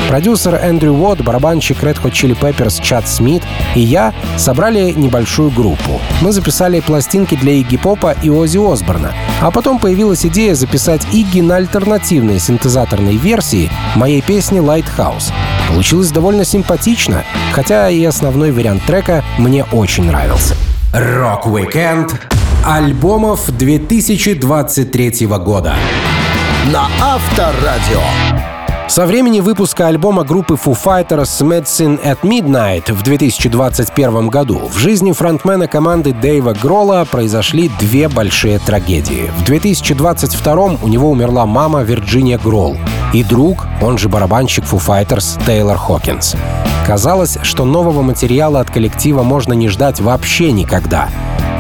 Продюсер 0.10 0.56
Эндрю 0.56 0.94
Уотт, 0.94 1.22
барабанщик 1.22 1.82
Red 1.84 2.02
Hot 2.04 2.12
Chili 2.12 2.38
Peppers 2.40 2.82
Чад 2.82 3.08
Смит 3.08 3.44
и 3.76 3.82
я 3.82 4.14
собрали 4.38 4.92
небольшую 4.92 5.50
группу. 5.50 6.00
Мы 6.22 6.32
записали 6.32 6.80
пластинки 6.80 7.36
для 7.36 7.54
Игги 7.54 7.78
Попа 7.78 8.16
и 8.22 8.30
Оззи 8.30 8.60
Осборна, 8.72 9.14
а 9.42 9.52
потом 9.52 9.80
появилась 9.80 10.26
идея 10.26 10.56
записать 10.56 11.02
Игги 11.12 11.42
на 11.42 11.58
альтернативной 11.58 12.40
синтезаторной 12.40 13.18
версии 13.18 13.70
моей 13.96 14.22
песни 14.22 14.62
Lighthouse. 14.62 15.32
Получилось 15.68 16.12
довольно 16.12 16.46
симпатично, 16.46 17.24
хотя 17.52 17.90
и 17.90 18.04
основной 18.06 18.52
вариант 18.52 18.84
трека 18.86 19.24
мне 19.38 19.66
очень 19.72 20.06
нравился. 20.06 20.56
Рок-викенд 20.94 22.16
альбомов 22.64 23.52
2023 23.52 25.28
года. 25.28 25.76
На 26.72 26.88
Авторадио. 27.02 28.45
Со 28.88 29.08
времени 29.08 29.40
выпуска 29.40 29.88
альбома 29.88 30.24
группы 30.24 30.54
Foo 30.54 30.78
Fighters 30.78 31.42
Medicine 31.42 32.00
at 32.04 32.20
Midnight 32.22 32.94
в 32.94 33.02
2021 33.02 34.28
году 34.30 34.70
в 34.72 34.78
жизни 34.78 35.12
фронтмена 35.12 35.68
команды 35.68 36.14
Дэйва 36.14 36.54
Гролла 36.54 37.06
произошли 37.10 37.72
две 37.80 38.08
большие 38.08 38.60
трагедии. 38.60 39.32
В 39.40 39.44
2022 39.44 40.78
у 40.84 40.88
него 40.88 41.10
умерла 41.10 41.48
мама 41.48 41.82
Вирджиния 41.82 42.38
Гролл 42.38 42.78
и 43.12 43.24
друг, 43.24 43.66
он 43.82 43.98
же 43.98 44.08
барабанщик 44.08 44.64
Foo 44.66 44.80
Fighters 44.80 45.44
Тейлор 45.46 45.78
Хокинс. 45.78 46.36
Казалось, 46.86 47.40
что 47.42 47.66
нового 47.66 48.04
материала 48.04 48.60
от 48.60 48.70
коллектива 48.70 49.24
можно 49.24 49.54
не 49.54 49.68
ждать 49.68 50.00
вообще 50.00 50.52
никогда. 50.52 51.10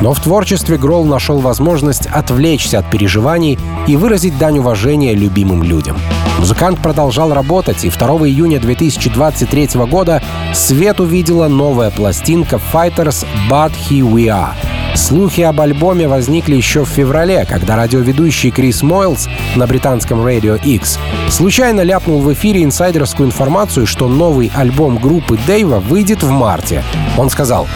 Но 0.02 0.14
в 0.14 0.20
творчестве 0.20 0.78
Гролл 0.78 1.06
нашел 1.06 1.40
возможность 1.40 2.06
отвлечься 2.08 2.80
от 2.80 2.90
переживаний 2.90 3.58
и 3.88 3.96
выразить 3.96 4.38
дань 4.38 4.60
уважения 4.60 5.14
любимым 5.14 5.64
людям. 5.64 5.98
Музыкант 6.38 6.82
продолжал 6.82 7.34
работать, 7.34 7.86
и 7.86 7.90
2 7.90 8.08
июня 8.28 8.60
2023 8.60 9.70
года 9.90 10.22
свет 10.54 11.00
увидела 11.00 11.48
новая 11.48 11.92
пластинка 11.92 12.60
Fighters 12.74 13.26
But 13.50 13.72
Here 13.90 14.12
We 14.12 14.26
Are— 14.26 14.54
Слухи 14.96 15.42
об 15.42 15.60
альбоме 15.60 16.08
возникли 16.08 16.56
еще 16.56 16.86
в 16.86 16.90
феврале, 16.90 17.46
когда 17.46 17.76
радиоведущий 17.76 18.50
Крис 18.50 18.82
Мойлз 18.82 19.28
на 19.56 19.68
британском 19.68 20.26
Radio 20.26 20.58
X 20.64 20.98
случайно 21.30 21.82
ляпнул 21.82 22.22
в 22.22 22.32
эфире 22.34 22.64
инсайдерскую 22.64 23.28
информацию, 23.28 23.88
что 23.88 24.08
новый 24.08 24.52
альбом 24.56 24.98
группы 24.98 25.38
Дэйва 25.46 25.80
выйдет 25.80 26.24
в 26.24 26.30
марте. 26.32 26.82
Он 27.18 27.30
сказал, 27.30 27.68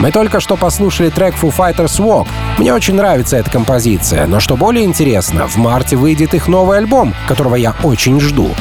«Мы 0.00 0.12
только 0.12 0.38
что 0.38 0.56
послушали 0.56 1.10
трек 1.10 1.34
Foo 1.34 1.52
Fighters 1.54 1.98
Walk. 1.98 2.28
Мне 2.58 2.72
очень 2.72 2.94
нравится 2.94 3.36
эта 3.36 3.50
композиция, 3.50 4.26
но 4.26 4.38
что 4.38 4.56
более 4.56 4.84
интересно, 4.84 5.48
в 5.48 5.56
марте 5.56 5.96
выйдет 5.96 6.32
их 6.32 6.46
новый 6.46 6.78
альбом, 6.78 7.12
которого 7.26 7.56
я 7.56 7.74
очень 7.82 8.20
жду. 8.20 8.54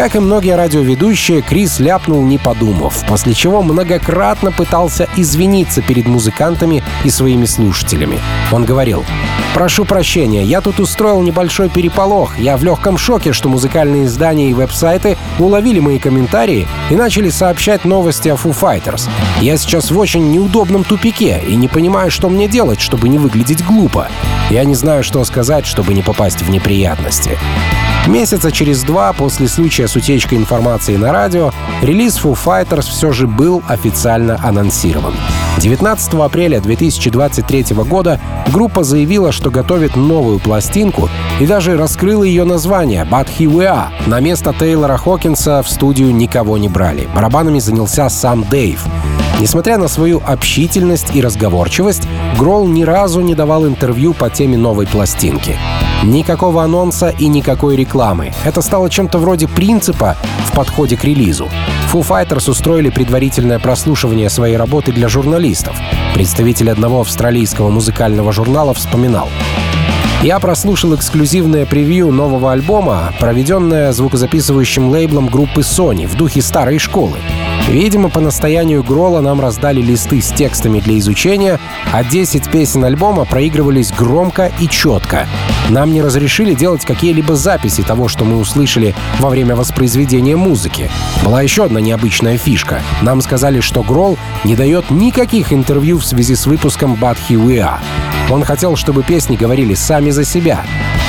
Как 0.00 0.16
и 0.16 0.18
многие 0.18 0.56
радиоведущие, 0.56 1.42
Крис 1.42 1.78
ляпнул 1.78 2.24
не 2.24 2.38
подумав, 2.38 3.04
после 3.06 3.34
чего 3.34 3.60
многократно 3.60 4.50
пытался 4.50 5.06
извиниться 5.14 5.82
перед 5.82 6.06
музыкантами 6.06 6.82
и 7.04 7.10
своими 7.10 7.44
слушателями. 7.44 8.18
Он 8.50 8.64
говорил, 8.64 9.04
«Прошу 9.52 9.84
прощения, 9.84 10.42
я 10.42 10.62
тут 10.62 10.80
устроил 10.80 11.20
небольшой 11.20 11.68
переполох. 11.68 12.38
Я 12.38 12.56
в 12.56 12.64
легком 12.64 12.96
шоке, 12.96 13.34
что 13.34 13.50
музыкальные 13.50 14.06
издания 14.06 14.48
и 14.48 14.54
веб-сайты 14.54 15.18
уловили 15.38 15.80
мои 15.80 15.98
комментарии 15.98 16.66
и 16.88 16.96
начали 16.96 17.28
сообщать 17.28 17.84
новости 17.84 18.30
о 18.30 18.36
Foo 18.36 18.58
Fighters. 18.58 19.06
Я 19.42 19.58
сейчас 19.58 19.90
в 19.90 19.98
очень 19.98 20.30
неудобном 20.30 20.82
тупике 20.82 21.42
и 21.46 21.54
не 21.56 21.68
понимаю, 21.68 22.10
что 22.10 22.30
мне 22.30 22.48
делать, 22.48 22.80
чтобы 22.80 23.10
не 23.10 23.18
выглядеть 23.18 23.62
глупо. 23.62 24.08
Я 24.48 24.64
не 24.64 24.74
знаю, 24.74 25.04
что 25.04 25.22
сказать, 25.24 25.66
чтобы 25.66 25.92
не 25.92 26.00
попасть 26.00 26.40
в 26.40 26.48
неприятности». 26.48 27.36
Месяца 28.06 28.50
через 28.50 28.82
два 28.82 29.12
после 29.12 29.46
случая 29.46 29.86
с 29.90 29.96
утечкой 29.96 30.38
информации 30.38 30.96
на 30.96 31.12
радио 31.12 31.50
релиз 31.82 32.16
Foo 32.16 32.38
Fighters 32.38 32.88
все 32.88 33.10
же 33.10 33.26
был 33.26 33.60
официально 33.66 34.38
анонсирован. 34.40 35.14
19 35.58 36.14
апреля 36.14 36.60
2023 36.60 37.74
года 37.88 38.20
группа 38.52 38.84
заявила, 38.84 39.32
что 39.32 39.50
готовит 39.50 39.96
новую 39.96 40.38
пластинку 40.38 41.10
и 41.40 41.46
даже 41.46 41.76
раскрыла 41.76 42.22
ее 42.22 42.44
название 42.44 43.04
«But 43.10 43.28
Here 43.36 43.52
We 43.52 43.64
Are». 43.64 43.88
На 44.06 44.20
место 44.20 44.54
Тейлора 44.56 44.96
Хокинса 44.96 45.60
в 45.62 45.68
студию 45.68 46.14
никого 46.14 46.56
не 46.56 46.68
брали. 46.68 47.08
Барабанами 47.12 47.58
занялся 47.58 48.08
сам 48.08 48.44
Дэйв. 48.44 48.84
Несмотря 49.40 49.78
на 49.78 49.88
свою 49.88 50.20
общительность 50.26 51.16
и 51.16 51.22
разговорчивость, 51.22 52.02
Гролл 52.38 52.68
ни 52.68 52.82
разу 52.82 53.22
не 53.22 53.34
давал 53.34 53.66
интервью 53.66 54.12
по 54.12 54.28
теме 54.28 54.58
новой 54.58 54.86
пластинки. 54.86 55.56
Никакого 56.04 56.62
анонса 56.62 57.08
и 57.08 57.26
никакой 57.26 57.74
рекламы. 57.74 58.34
Это 58.44 58.60
стало 58.60 58.90
чем-то 58.90 59.16
вроде 59.16 59.48
принципа 59.48 60.18
в 60.44 60.52
подходе 60.52 60.98
к 60.98 61.04
релизу. 61.04 61.48
Foo 61.90 62.06
Fighters 62.06 62.50
устроили 62.50 62.90
предварительное 62.90 63.58
прослушивание 63.58 64.28
своей 64.28 64.58
работы 64.58 64.92
для 64.92 65.08
журналистов. 65.08 65.74
Представитель 66.12 66.70
одного 66.70 67.00
австралийского 67.00 67.70
музыкального 67.70 68.32
журнала 68.32 68.74
вспоминал. 68.74 69.28
Я 70.22 70.38
прослушал 70.38 70.94
эксклюзивное 70.94 71.64
превью 71.64 72.12
нового 72.12 72.52
альбома, 72.52 73.14
проведенное 73.18 73.90
звукозаписывающим 73.90 74.90
лейблом 74.90 75.28
группы 75.28 75.62
Sony 75.62 76.06
в 76.06 76.14
духе 76.14 76.42
старой 76.42 76.78
школы. 76.78 77.16
Видимо, 77.68 78.10
по 78.10 78.20
настоянию 78.20 78.82
Грола 78.82 79.22
нам 79.22 79.40
раздали 79.40 79.80
листы 79.80 80.20
с 80.20 80.28
текстами 80.28 80.80
для 80.80 80.98
изучения, 80.98 81.58
а 81.90 82.04
10 82.04 82.50
песен 82.50 82.84
альбома 82.84 83.24
проигрывались 83.24 83.92
громко 83.92 84.52
и 84.60 84.68
четко. 84.68 85.26
Нам 85.70 85.94
не 85.94 86.02
разрешили 86.02 86.52
делать 86.52 86.84
какие-либо 86.84 87.34
записи 87.34 87.82
того, 87.82 88.08
что 88.08 88.26
мы 88.26 88.36
услышали 88.36 88.94
во 89.20 89.30
время 89.30 89.56
воспроизведения 89.56 90.36
музыки. 90.36 90.90
Была 91.24 91.40
еще 91.40 91.64
одна 91.64 91.80
необычная 91.80 92.36
фишка. 92.36 92.82
Нам 93.00 93.22
сказали, 93.22 93.60
что 93.60 93.82
Грол 93.82 94.18
не 94.44 94.54
дает 94.54 94.90
никаких 94.90 95.54
интервью 95.54 95.96
в 95.98 96.04
связи 96.04 96.34
с 96.34 96.44
выпуском 96.44 96.98
«But 97.00 97.16
Here 97.26 97.42
We 97.42 97.56
Are». 97.56 97.80
Он 98.30 98.44
хотел, 98.44 98.76
чтобы 98.76 99.02
песни 99.02 99.36
говорили 99.36 99.74
сами 99.74 100.10
за 100.10 100.24
себя. 100.24 100.64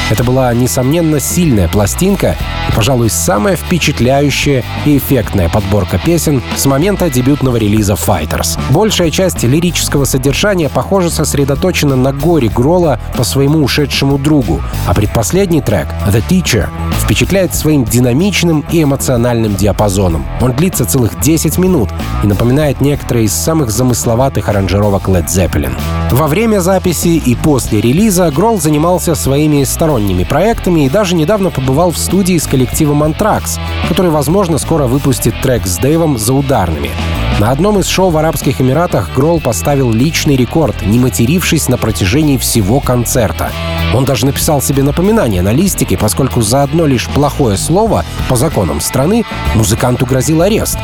Это 0.10 0.26
была, 0.26 0.54
несомненно, 0.54 1.22
сильная 1.22 1.70
пластинка 1.70 2.36
и, 2.68 2.74
пожалуй, 2.74 3.10
самая 3.10 3.56
впечатляющая 3.56 4.64
и 4.86 4.98
эффектная 4.98 5.48
подборка 5.48 6.00
песен 6.00 6.42
с 6.58 6.66
момента 6.66 7.10
дебютного 7.10 7.56
релиза 7.56 7.94
Fighters. 7.94 8.60
Большая 8.72 9.10
часть 9.10 9.44
лирического 9.44 10.04
содержания, 10.04 10.68
похоже, 10.68 11.10
сосредоточена 11.10 11.96
на 11.96 12.12
горе 12.12 12.50
Грола 12.50 13.00
по 13.16 13.24
своему 13.24 13.64
ушедшему 13.64 14.18
другу, 14.18 14.62
а 14.86 14.94
предпоследний 14.94 15.62
трек 15.62 15.88
«The 16.08 16.22
Teacher» 16.28 16.68
впечатляет 17.00 17.54
своим 17.56 17.86
динамичным 17.86 18.66
и 18.72 18.84
эмоциональным 18.84 19.56
диапазоном. 19.56 20.26
Он 20.42 20.54
длится 20.54 20.86
целых 20.86 21.20
10 21.20 21.58
минут 21.58 21.90
и 22.24 22.28
напоминает 22.28 22.82
некоторые 22.82 23.26
из 23.26 23.34
самых 23.34 23.72
замысловатых 23.72 24.50
аранжировок 24.50 25.08
Led 25.08 25.28
Zeppelin. 25.28 25.74
Во 26.12 26.28
время 26.28 26.60
записи 26.60 27.11
и 27.18 27.36
после 27.36 27.82
релиза 27.82 28.32
Гролл 28.32 28.60
занимался 28.60 29.16
своими 29.16 29.64
сторонними 29.64 30.24
проектами 30.24 30.86
и 30.86 30.90
даже 30.90 31.16
недавно 31.16 31.50
побывал 31.50 31.92
в 31.92 31.98
студии 31.98 32.38
с 32.38 32.48
коллективом 32.48 33.04
Anthrax, 33.04 33.60
который, 33.88 34.12
возможно, 34.12 34.58
скоро 34.58 34.88
выпустит 34.88 35.40
трек 35.42 35.66
с 35.66 35.78
Дэйвом 35.78 36.18
за 36.18 36.34
ударными. 36.34 36.92
На 37.40 37.50
одном 37.50 37.80
из 37.80 37.88
шоу 37.88 38.12
в 38.12 38.18
Арабских 38.18 38.62
Эмиратах 38.62 39.14
Гролл 39.16 39.40
поставил 39.40 39.92
личный 39.92 40.36
рекорд, 40.36 40.86
не 40.86 41.00
матерившись 41.00 41.70
на 41.70 41.78
протяжении 41.78 42.38
всего 42.38 42.80
концерта. 42.80 43.52
Он 43.96 44.06
даже 44.06 44.26
написал 44.26 44.62
себе 44.62 44.84
напоминание 44.84 45.42
на 45.42 45.52
листике, 45.52 45.98
поскольку 45.98 46.42
за 46.42 46.64
одно 46.64 46.86
лишь 46.86 47.08
плохое 47.08 47.58
слово 47.58 48.06
по 48.30 48.36
законам 48.36 48.80
страны 48.80 49.24
музыканту 49.56 50.06
грозил 50.06 50.42
арест. 50.42 50.78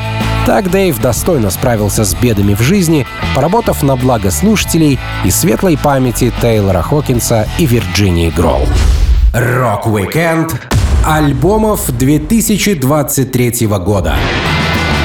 Так 0.48 0.72
Дэйв 0.72 1.02
достойно 1.02 1.50
справился 1.50 2.06
с 2.06 2.16
бедами 2.16 2.54
в 2.54 2.62
жизни, 2.62 3.06
поработав 3.36 3.84
на 3.84 3.98
благо 3.98 4.32
слушателей 4.32 4.98
и 5.26 5.30
светлой 5.30 5.78
памяти 5.78 6.32
Тейлора 6.42 6.82
Хокинса 6.82 7.46
и 7.60 7.66
Вирджинии 7.66 8.30
Гролл. 8.30 8.62
Рок-викенд 9.34 10.56
альбомов 11.06 11.92
2023 11.92 13.68
года 13.68 14.16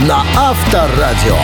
На 0.07 0.23
Авторадио. 0.39 1.37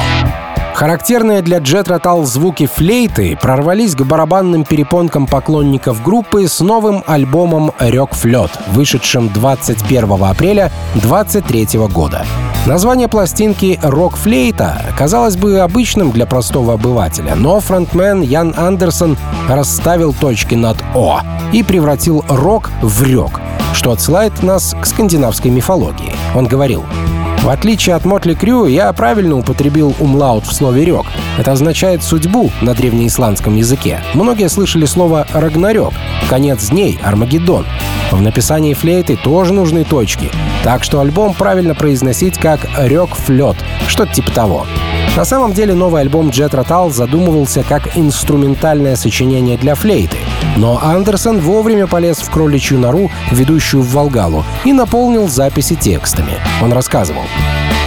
Характерные 0.74 1.42
для 1.42 1.58
Jethro 1.58 1.88
Tull 1.88 2.24
звуки 2.24 2.68
флейты 2.72 3.36
прорвались 3.42 3.96
к 3.96 4.02
барабанным 4.02 4.64
перепонкам 4.64 5.26
поклонников 5.26 6.04
группы 6.04 6.46
с 6.46 6.60
новым 6.60 7.02
альбомом 7.04 7.72
«RökFlöte», 7.80 8.52
вышедшим 8.68 9.28
21 9.30 10.22
апреля 10.22 10.70
2023 10.94 11.88
года. 11.88 12.24
Название 12.68 13.08
пластинки 13.08 13.80
«Рок-флейта» 13.82 14.82
казалось 14.94 15.38
бы 15.38 15.60
обычным 15.60 16.10
для 16.10 16.26
простого 16.26 16.74
обывателя, 16.74 17.34
но 17.34 17.60
фронтмен 17.60 18.20
Ян 18.20 18.52
Андерсон 18.58 19.16
расставил 19.48 20.12
точки 20.12 20.54
над 20.54 20.76
«о» 20.94 21.22
и 21.50 21.62
превратил 21.62 22.26
рок 22.28 22.70
в 22.82 23.02
рёк, 23.02 23.40
что 23.72 23.92
отсылает 23.92 24.42
нас 24.42 24.76
к 24.78 24.84
скандинавской 24.84 25.50
мифологии. 25.50 26.12
Он 26.34 26.46
говорил— 26.46 26.84
в 27.42 27.48
отличие 27.48 27.94
от 27.94 28.04
Мотли 28.04 28.34
Крю, 28.34 28.66
я 28.66 28.92
правильно 28.92 29.36
употребил 29.36 29.94
умлаут 29.98 30.46
в 30.46 30.52
слове 30.52 30.84
«рёк». 30.84 31.06
Это 31.38 31.52
означает 31.52 32.02
«судьбу» 32.02 32.50
на 32.60 32.74
древнеисландском 32.74 33.56
языке. 33.56 34.00
Многие 34.14 34.48
слышали 34.48 34.84
слово 34.84 35.26
«рагнарёк», 35.32 35.94
«конец 36.28 36.68
дней», 36.68 36.98
«армагеддон». 37.02 37.66
В 38.10 38.20
написании 38.20 38.74
флейты 38.74 39.16
тоже 39.16 39.52
нужны 39.52 39.84
точки, 39.84 40.30
так 40.64 40.82
что 40.82 41.00
альбом 41.00 41.34
правильно 41.34 41.74
произносить 41.74 42.38
как 42.38 42.60
«рёк 42.78 43.14
флёт», 43.14 43.56
что-то 43.86 44.12
типа 44.12 44.30
того. 44.32 44.66
На 45.16 45.24
самом 45.24 45.52
деле 45.52 45.74
новый 45.74 46.02
альбом 46.02 46.28
Jet 46.28 46.50
Rotal 46.50 46.92
задумывался 46.92 47.62
как 47.62 47.96
инструментальное 47.96 48.96
сочинение 48.96 49.58
для 49.58 49.74
флейты, 49.74 50.18
но 50.56 50.78
Андерсон 50.82 51.40
вовремя 51.40 51.86
полез 51.86 52.18
в 52.18 52.30
кроличью 52.30 52.78
нору, 52.78 53.10
ведущую 53.30 53.82
в 53.82 53.92
Волгалу, 53.92 54.44
и 54.64 54.72
наполнил 54.72 55.28
записи 55.28 55.74
текстами. 55.74 56.34
Он 56.62 56.72
рассказывал. 56.72 57.22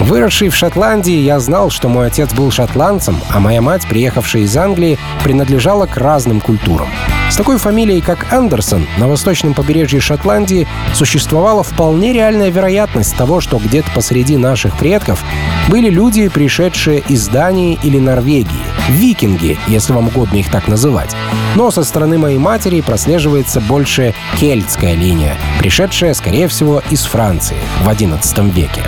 Выросший 0.01 0.49
в 0.49 0.55
Шотландии, 0.55 1.19
я 1.19 1.39
знал, 1.39 1.69
что 1.69 1.87
мой 1.87 2.07
отец 2.07 2.33
был 2.33 2.49
шотландцем, 2.49 3.21
а 3.29 3.39
моя 3.39 3.61
мать, 3.61 3.87
приехавшая 3.87 4.41
из 4.43 4.57
Англии, 4.57 4.97
принадлежала 5.23 5.85
к 5.85 5.95
разным 5.95 6.41
культурам. 6.41 6.87
С 7.29 7.35
такой 7.35 7.57
фамилией, 7.57 8.01
как 8.01 8.33
Андерсон, 8.33 8.87
на 8.97 9.07
восточном 9.07 9.53
побережье 9.53 10.01
Шотландии 10.01 10.67
существовала 10.95 11.63
вполне 11.63 12.13
реальная 12.13 12.49
вероятность 12.49 13.15
того, 13.15 13.41
что 13.41 13.57
где-то 13.57 13.91
посреди 13.91 14.37
наших 14.37 14.75
предков 14.77 15.23
были 15.69 15.89
люди, 15.89 16.27
пришедшие 16.29 17.03
из 17.07 17.27
Дании 17.27 17.79
или 17.83 17.99
Норвегии, 17.99 18.49
викинги, 18.89 19.57
если 19.67 19.93
вам 19.93 20.07
угодно 20.07 20.37
их 20.37 20.49
так 20.49 20.67
называть. 20.67 21.15
Но 21.55 21.69
со 21.69 21.83
стороны 21.83 22.17
моей 22.17 22.39
матери 22.39 22.81
прослеживается 22.81 23.61
больше 23.61 24.15
кельтская 24.39 24.95
линия, 24.95 25.37
пришедшая, 25.59 26.15
скорее 26.15 26.47
всего, 26.47 26.81
из 26.89 27.03
Франции 27.03 27.57
в 27.83 27.87
XI 27.87 28.49
веке. 28.49 28.83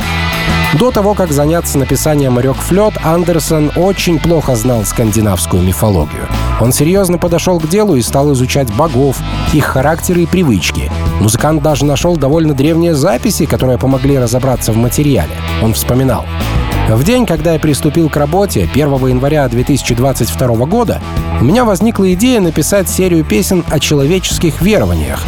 До 0.80 0.90
того, 0.90 1.14
как 1.14 1.32
заняться 1.32 1.78
написанием 1.78 2.40
«Рёк 2.40 2.58
Флёт», 2.58 2.96
Андерсон 3.04 3.72
очень 3.76 4.20
плохо 4.20 4.56
знал 4.56 4.84
скандинавскую 4.86 5.62
мифологию. 5.62 6.28
Он 6.60 6.72
серьезно 6.72 7.20
подошел 7.20 7.60
к 7.60 7.70
делу 7.70 7.96
и 7.96 8.02
стал 8.02 8.34
изучать 8.34 8.74
богов, 8.74 9.18
их 9.54 9.66
характеры 9.66 10.24
и 10.24 10.26
привычки. 10.26 10.92
Музыкант 11.20 11.62
даже 11.62 11.86
нашел 11.86 12.18
довольно 12.18 12.56
древние 12.56 12.96
записи, 12.96 13.46
которые 13.46 13.78
помогли 13.78 14.18
разобраться 14.18 14.72
в 14.72 14.78
материале. 14.78 15.36
Он 15.62 15.74
вспоминал. 15.74 16.26
В 16.90 17.04
день, 17.04 17.28
когда 17.28 17.54
я 17.54 17.60
приступил 17.60 18.10
к 18.10 18.18
работе, 18.18 18.68
1 18.72 19.08
января 19.08 19.48
2022 19.48 20.66
года, 20.66 21.02
у 21.40 21.44
меня 21.44 21.66
возникла 21.66 22.12
идея 22.14 22.42
написать 22.42 22.90
серию 22.90 23.24
песен 23.24 23.64
о 23.70 23.80
человеческих 23.80 24.62
верованиях. 24.62 25.24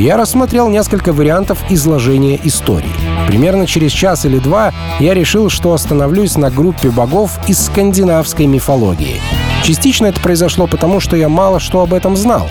Я 0.00 0.16
рассмотрел 0.16 0.70
несколько 0.70 1.12
вариантов 1.12 1.58
изложения 1.68 2.40
истории. 2.42 2.88
Примерно 3.28 3.66
через 3.66 3.92
час 3.92 4.24
или 4.24 4.38
два 4.38 4.72
я 4.98 5.12
решил, 5.12 5.50
что 5.50 5.74
остановлюсь 5.74 6.38
на 6.38 6.50
группе 6.50 6.88
богов 6.88 7.38
из 7.46 7.66
скандинавской 7.66 8.46
мифологии. 8.46 9.20
Частично 9.62 10.06
это 10.06 10.18
произошло 10.22 10.66
потому, 10.66 11.00
что 11.00 11.16
я 11.16 11.28
мало 11.28 11.60
что 11.60 11.82
об 11.82 11.92
этом 11.92 12.16
знал. 12.16 12.48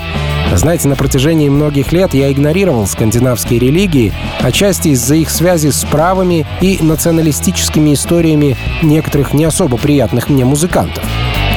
Знаете, 0.54 0.88
на 0.88 0.96
протяжении 0.96 1.50
многих 1.50 1.92
лет 1.92 2.14
я 2.14 2.32
игнорировал 2.32 2.86
скандинавские 2.86 3.60
религии, 3.60 4.14
отчасти 4.42 4.90
из-за 4.90 5.16
их 5.16 5.32
связи 5.32 5.72
с 5.72 5.84
правыми 5.86 6.46
и 6.62 6.78
националистическими 6.80 7.96
историями 7.96 8.58
некоторых 8.84 9.34
не 9.34 9.46
особо 9.46 9.78
приятных 9.78 10.30
мне 10.30 10.46
музыкантов. 10.46 11.04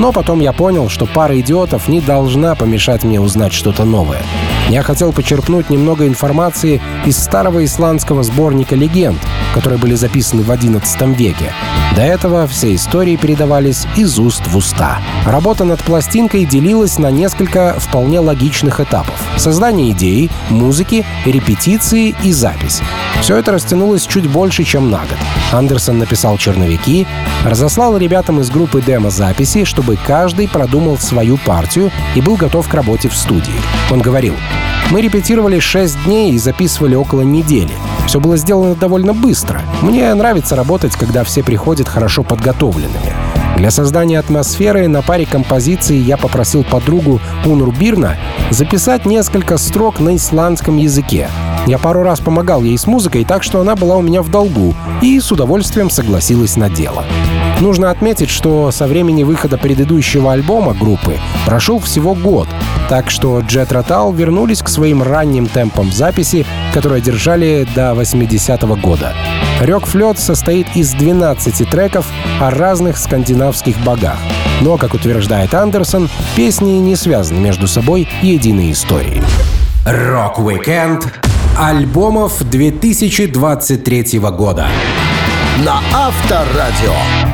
Но 0.00 0.10
потом 0.10 0.40
я 0.40 0.54
понял, 0.54 0.88
что 0.88 1.04
пара 1.04 1.38
идиотов 1.38 1.86
не 1.86 2.00
должна 2.00 2.54
помешать 2.54 3.04
мне 3.04 3.20
узнать 3.20 3.52
что-то 3.52 3.84
новое. 3.84 4.22
Я 4.68 4.82
хотел 4.82 5.12
почерпнуть 5.12 5.70
немного 5.70 6.06
информации 6.06 6.80
из 7.04 7.18
старого 7.18 7.64
исландского 7.64 8.22
сборника 8.22 8.74
легенд, 8.74 9.18
которые 9.54 9.78
были 9.78 9.94
записаны 9.94 10.42
в 10.42 10.50
XI 10.50 11.14
веке. 11.14 11.52
До 11.94 12.00
этого 12.00 12.46
все 12.46 12.74
истории 12.74 13.16
передавались 13.16 13.86
из 13.96 14.18
уст 14.18 14.46
в 14.46 14.56
уста. 14.56 14.98
Работа 15.26 15.64
над 15.64 15.82
пластинкой 15.82 16.46
делилась 16.46 16.98
на 16.98 17.10
несколько 17.10 17.74
вполне 17.78 18.18
логичных 18.20 18.80
этапов. 18.80 19.14
Создание 19.36 19.90
идеи, 19.90 20.30
музыки, 20.48 21.04
репетиции 21.26 22.14
и 22.22 22.32
запись. 22.32 22.80
Все 23.20 23.36
это 23.36 23.52
растянулось 23.52 24.06
чуть 24.06 24.26
больше, 24.26 24.64
чем 24.64 24.90
на 24.90 25.00
год. 25.00 25.18
Андерсон 25.52 25.98
написал 25.98 26.38
черновики, 26.38 27.06
разослал 27.44 27.98
ребятам 27.98 28.40
из 28.40 28.50
группы 28.50 28.80
демо-записи, 28.80 29.64
чтобы 29.64 29.98
каждый 30.06 30.48
продумал 30.48 30.96
свою 30.96 31.36
партию 31.36 31.90
и 32.14 32.22
был 32.22 32.36
готов 32.36 32.68
к 32.68 32.74
работе 32.74 33.10
в 33.10 33.16
студии. 33.16 33.60
Он 33.90 34.00
говорил, 34.00 34.34
мы 34.92 35.00
репетировали 35.00 35.58
6 35.58 36.04
дней 36.04 36.32
и 36.32 36.38
записывали 36.38 36.94
около 36.94 37.22
недели. 37.22 37.72
Все 38.06 38.20
было 38.20 38.36
сделано 38.36 38.74
довольно 38.74 39.14
быстро. 39.14 39.62
Мне 39.80 40.12
нравится 40.12 40.54
работать, 40.54 40.92
когда 40.92 41.24
все 41.24 41.42
приходят 41.42 41.88
хорошо 41.88 42.22
подготовленными. 42.22 43.14
Для 43.56 43.70
создания 43.70 44.18
атмосферы 44.18 44.88
на 44.88 45.00
паре 45.00 45.24
композиций 45.24 45.96
я 45.96 46.18
попросил 46.18 46.62
подругу 46.62 47.20
Унур 47.46 47.74
Бирна 47.74 48.18
записать 48.50 49.06
несколько 49.06 49.56
строк 49.56 49.98
на 49.98 50.16
исландском 50.16 50.76
языке. 50.76 51.28
Я 51.66 51.78
пару 51.78 52.02
раз 52.02 52.20
помогал 52.20 52.62
ей 52.62 52.76
с 52.76 52.86
музыкой, 52.86 53.24
так 53.24 53.42
что 53.42 53.60
она 53.60 53.76
была 53.76 53.96
у 53.96 54.02
меня 54.02 54.20
в 54.20 54.30
долгу 54.30 54.74
и 55.00 55.18
с 55.18 55.32
удовольствием 55.32 55.88
согласилась 55.88 56.56
на 56.56 56.68
дело. 56.68 57.04
Нужно 57.62 57.92
отметить, 57.92 58.28
что 58.28 58.72
со 58.72 58.88
времени 58.88 59.22
выхода 59.22 59.56
предыдущего 59.56 60.32
альбома 60.32 60.74
группы 60.74 61.20
прошел 61.46 61.78
всего 61.78 62.12
год, 62.12 62.48
так 62.88 63.08
что 63.08 63.38
Jet 63.38 63.68
Rotal 63.68 64.12
вернулись 64.12 64.62
к 64.62 64.68
своим 64.68 65.00
ранним 65.00 65.46
темпам 65.46 65.92
записи, 65.92 66.44
которые 66.74 67.00
держали 67.00 67.64
до 67.72 67.92
80-го 67.92 68.74
года. 68.74 69.12
Рёк 69.60 69.86
Флёт 69.86 70.18
состоит 70.18 70.66
из 70.74 70.92
12 70.94 71.70
треков 71.70 72.04
о 72.40 72.50
разных 72.50 72.98
скандинавских 72.98 73.78
богах. 73.84 74.18
Но, 74.60 74.76
как 74.76 74.94
утверждает 74.94 75.54
Андерсон, 75.54 76.10
песни 76.34 76.72
не 76.80 76.96
связаны 76.96 77.38
между 77.38 77.68
собой 77.68 78.08
единой 78.22 78.72
историей. 78.72 79.22
Рок-викенд 79.86 81.06
альбомов 81.56 82.42
2023 82.42 84.18
года. 84.18 84.66
На 85.64 85.80
Авторадио. 85.94 87.31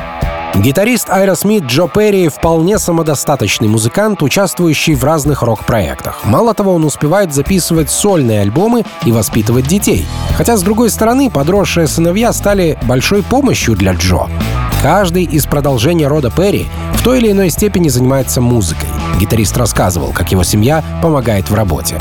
Гитарист 0.57 1.09
Аэросмит 1.11 1.65
Джо 1.65 1.87
Перри 1.87 2.29
вполне 2.29 2.79
самодостаточный 2.79 3.69
музыкант, 3.69 4.23
участвующий 4.23 4.95
в 4.95 5.05
разных 5.05 5.43
рок-проектах. 5.43 6.25
Мало 6.25 6.53
того, 6.53 6.75
он 6.75 6.85
успевает 6.85 7.33
записывать 7.33 7.91
сольные 7.91 8.41
альбомы 8.41 8.85
и 9.05 9.13
воспитывать 9.13 9.69
детей. 9.69 10.05
Хотя, 10.37 10.57
с 10.57 10.63
другой 10.63 10.91
стороны, 10.91 11.31
подросшие 11.31 11.87
сыновья 11.87 12.33
стали 12.33 12.79
большой 12.83 13.23
помощью 13.23 13.77
для 13.77 13.93
Джо. 13.93 14.29
Каждый 14.83 15.25
из 15.25 15.47
продолжения 15.47 16.09
рода 16.09 16.31
Перри 16.31 16.67
в 16.95 17.03
той 17.05 17.19
или 17.19 17.31
иной 17.31 17.51
степени 17.51 17.89
занимается 17.89 18.41
музыкой. 18.41 18.89
Гитарист 19.21 19.57
рассказывал, 19.57 20.13
как 20.13 20.33
его 20.33 20.43
семья 20.43 20.83
помогает 21.03 21.51
в 21.51 21.55
работе. 21.55 21.99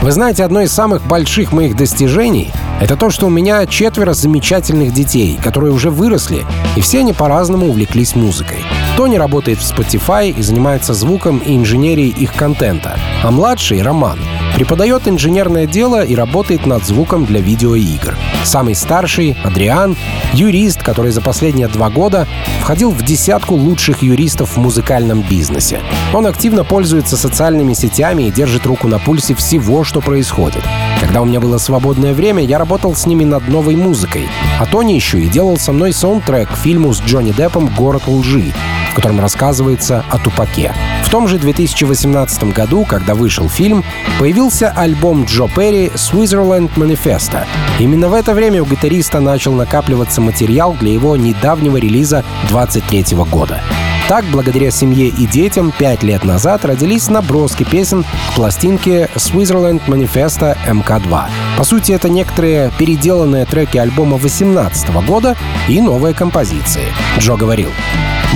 Вы 0.00 0.12
знаете, 0.12 0.44
одно 0.44 0.60
из 0.60 0.72
самых 0.72 1.04
больших 1.04 1.52
моих 1.52 1.76
достижений— 1.76 2.52
это 2.80 2.96
то, 2.96 3.10
что 3.10 3.26
у 3.26 3.30
меня 3.30 3.66
четверо 3.66 4.12
замечательных 4.12 4.92
детей, 4.92 5.36
которые 5.42 5.72
уже 5.72 5.90
выросли, 5.90 6.46
и 6.76 6.80
все 6.80 7.00
они 7.00 7.12
по-разному 7.12 7.66
увлеклись 7.66 8.14
музыкой. 8.14 8.58
Тони 8.96 9.16
работает 9.16 9.58
в 9.58 9.62
Spotify 9.62 10.30
и 10.30 10.40
занимается 10.40 10.94
звуком 10.94 11.38
и 11.38 11.56
инженерией 11.56 12.10
их 12.10 12.34
контента, 12.34 12.96
а 13.24 13.32
младший, 13.32 13.82
Роман, 13.82 14.20
преподает 14.58 15.06
инженерное 15.06 15.66
дело 15.66 16.04
и 16.04 16.16
работает 16.16 16.66
над 16.66 16.84
звуком 16.84 17.24
для 17.24 17.40
видеоигр. 17.40 18.16
Самый 18.42 18.74
старший, 18.74 19.36
Адриан, 19.44 19.96
юрист, 20.32 20.82
который 20.82 21.12
за 21.12 21.20
последние 21.20 21.68
два 21.68 21.90
года 21.90 22.26
входил 22.60 22.90
в 22.90 23.00
десятку 23.02 23.54
лучших 23.54 24.02
юристов 24.02 24.56
в 24.56 24.56
музыкальном 24.56 25.22
бизнесе. 25.22 25.78
Он 26.12 26.26
активно 26.26 26.64
пользуется 26.64 27.16
социальными 27.16 27.72
сетями 27.72 28.24
и 28.24 28.32
держит 28.32 28.66
руку 28.66 28.88
на 28.88 28.98
пульсе 28.98 29.36
всего, 29.36 29.84
что 29.84 30.00
происходит. 30.00 30.64
Когда 31.00 31.22
у 31.22 31.24
меня 31.24 31.38
было 31.38 31.58
свободное 31.58 32.12
время, 32.12 32.42
я 32.42 32.58
работал 32.58 32.96
с 32.96 33.06
ними 33.06 33.22
над 33.22 33.46
новой 33.46 33.76
музыкой. 33.76 34.26
А 34.58 34.66
Тони 34.66 34.94
еще 34.94 35.20
и 35.20 35.28
делал 35.28 35.56
со 35.56 35.70
мной 35.70 35.92
саундтрек 35.92 36.50
к 36.50 36.56
фильму 36.56 36.92
с 36.92 37.00
Джонни 37.00 37.30
Деппом 37.30 37.68
«Город 37.76 38.08
лжи», 38.08 38.52
котором 38.98 39.20
рассказывается 39.20 40.04
о 40.10 40.18
Тупаке. 40.18 40.74
В 41.04 41.08
том 41.08 41.28
же 41.28 41.38
2018 41.38 42.52
году, 42.52 42.84
когда 42.84 43.14
вышел 43.14 43.48
фильм, 43.48 43.84
появился 44.18 44.72
альбом 44.74 45.24
Джо 45.24 45.46
Перри 45.46 45.86
«Switzerland 45.94 46.74
Manifesto». 46.74 47.44
Именно 47.78 48.08
в 48.08 48.14
это 48.14 48.34
время 48.34 48.60
у 48.60 48.66
гитариста 48.66 49.20
начал 49.20 49.52
накапливаться 49.52 50.20
материал 50.20 50.76
для 50.80 50.92
его 50.92 51.16
недавнего 51.16 51.76
релиза 51.76 52.24
23 52.48 53.16
года. 53.30 53.60
Так, 54.08 54.24
благодаря 54.32 54.72
семье 54.72 55.08
и 55.08 55.26
детям, 55.26 55.70
пять 55.78 56.02
лет 56.02 56.24
назад 56.24 56.64
родились 56.64 57.08
наброски 57.08 57.62
песен 57.62 58.04
к 58.30 58.34
пластинке 58.34 59.08
Switzerland 59.14 59.82
Manifesto 59.86 60.56
MK2. 60.66 61.24
По 61.56 61.64
сути, 61.64 61.92
это 61.92 62.08
некоторые 62.08 62.72
переделанные 62.78 63.44
треки 63.44 63.76
альбома 63.76 64.18
2018 64.18 64.90
года 65.06 65.36
и 65.68 65.80
новые 65.80 66.14
композиции. 66.14 66.86
Джо 67.18 67.36
говорил, 67.36 67.70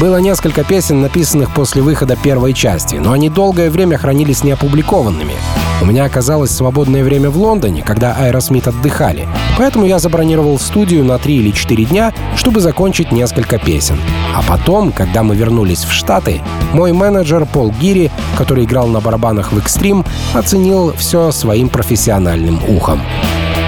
было 0.01 0.17
несколько 0.17 0.65
песен, 0.65 1.01
написанных 1.01 1.53
после 1.55 1.83
выхода 1.83 2.17
первой 2.17 2.55
части, 2.55 2.97
но 2.97 3.13
они 3.13 3.29
долгое 3.29 3.71
время 3.71 3.99
хранились 3.99 4.43
неопубликованными. 4.43 5.35
У 5.81 5.85
меня 5.85 6.05
оказалось 6.05 6.51
свободное 6.51 7.03
время 7.03 7.29
в 7.31 7.37
Лондоне, 7.37 7.83
когда 7.83 8.15
Аэросмит 8.15 8.69
отдыхали, 8.69 9.29
поэтому 9.59 9.85
я 9.85 9.99
забронировал 9.99 10.59
студию 10.59 11.05
на 11.05 11.19
3 11.19 11.37
или 11.37 11.51
4 11.51 11.85
дня, 11.87 12.15
чтобы 12.37 12.61
закончить 12.61 13.13
несколько 13.13 13.59
песен. 13.59 13.99
А 14.35 14.43
потом, 14.43 14.93
когда 14.93 15.23
мы 15.23 15.37
вернулись 15.37 15.85
в 15.85 15.93
Штаты, 15.93 16.41
мой 16.73 16.93
менеджер 16.93 17.47
Пол 17.47 17.73
Гири, 17.73 18.11
который 18.39 18.65
играл 18.65 18.87
на 18.87 19.01
барабанах 19.01 19.53
в 19.53 19.59
Extreme, 19.59 20.07
оценил 20.35 20.93
все 20.97 21.33
своим 21.33 21.69
профессиональным 21.69 22.61
ухом. 22.69 23.03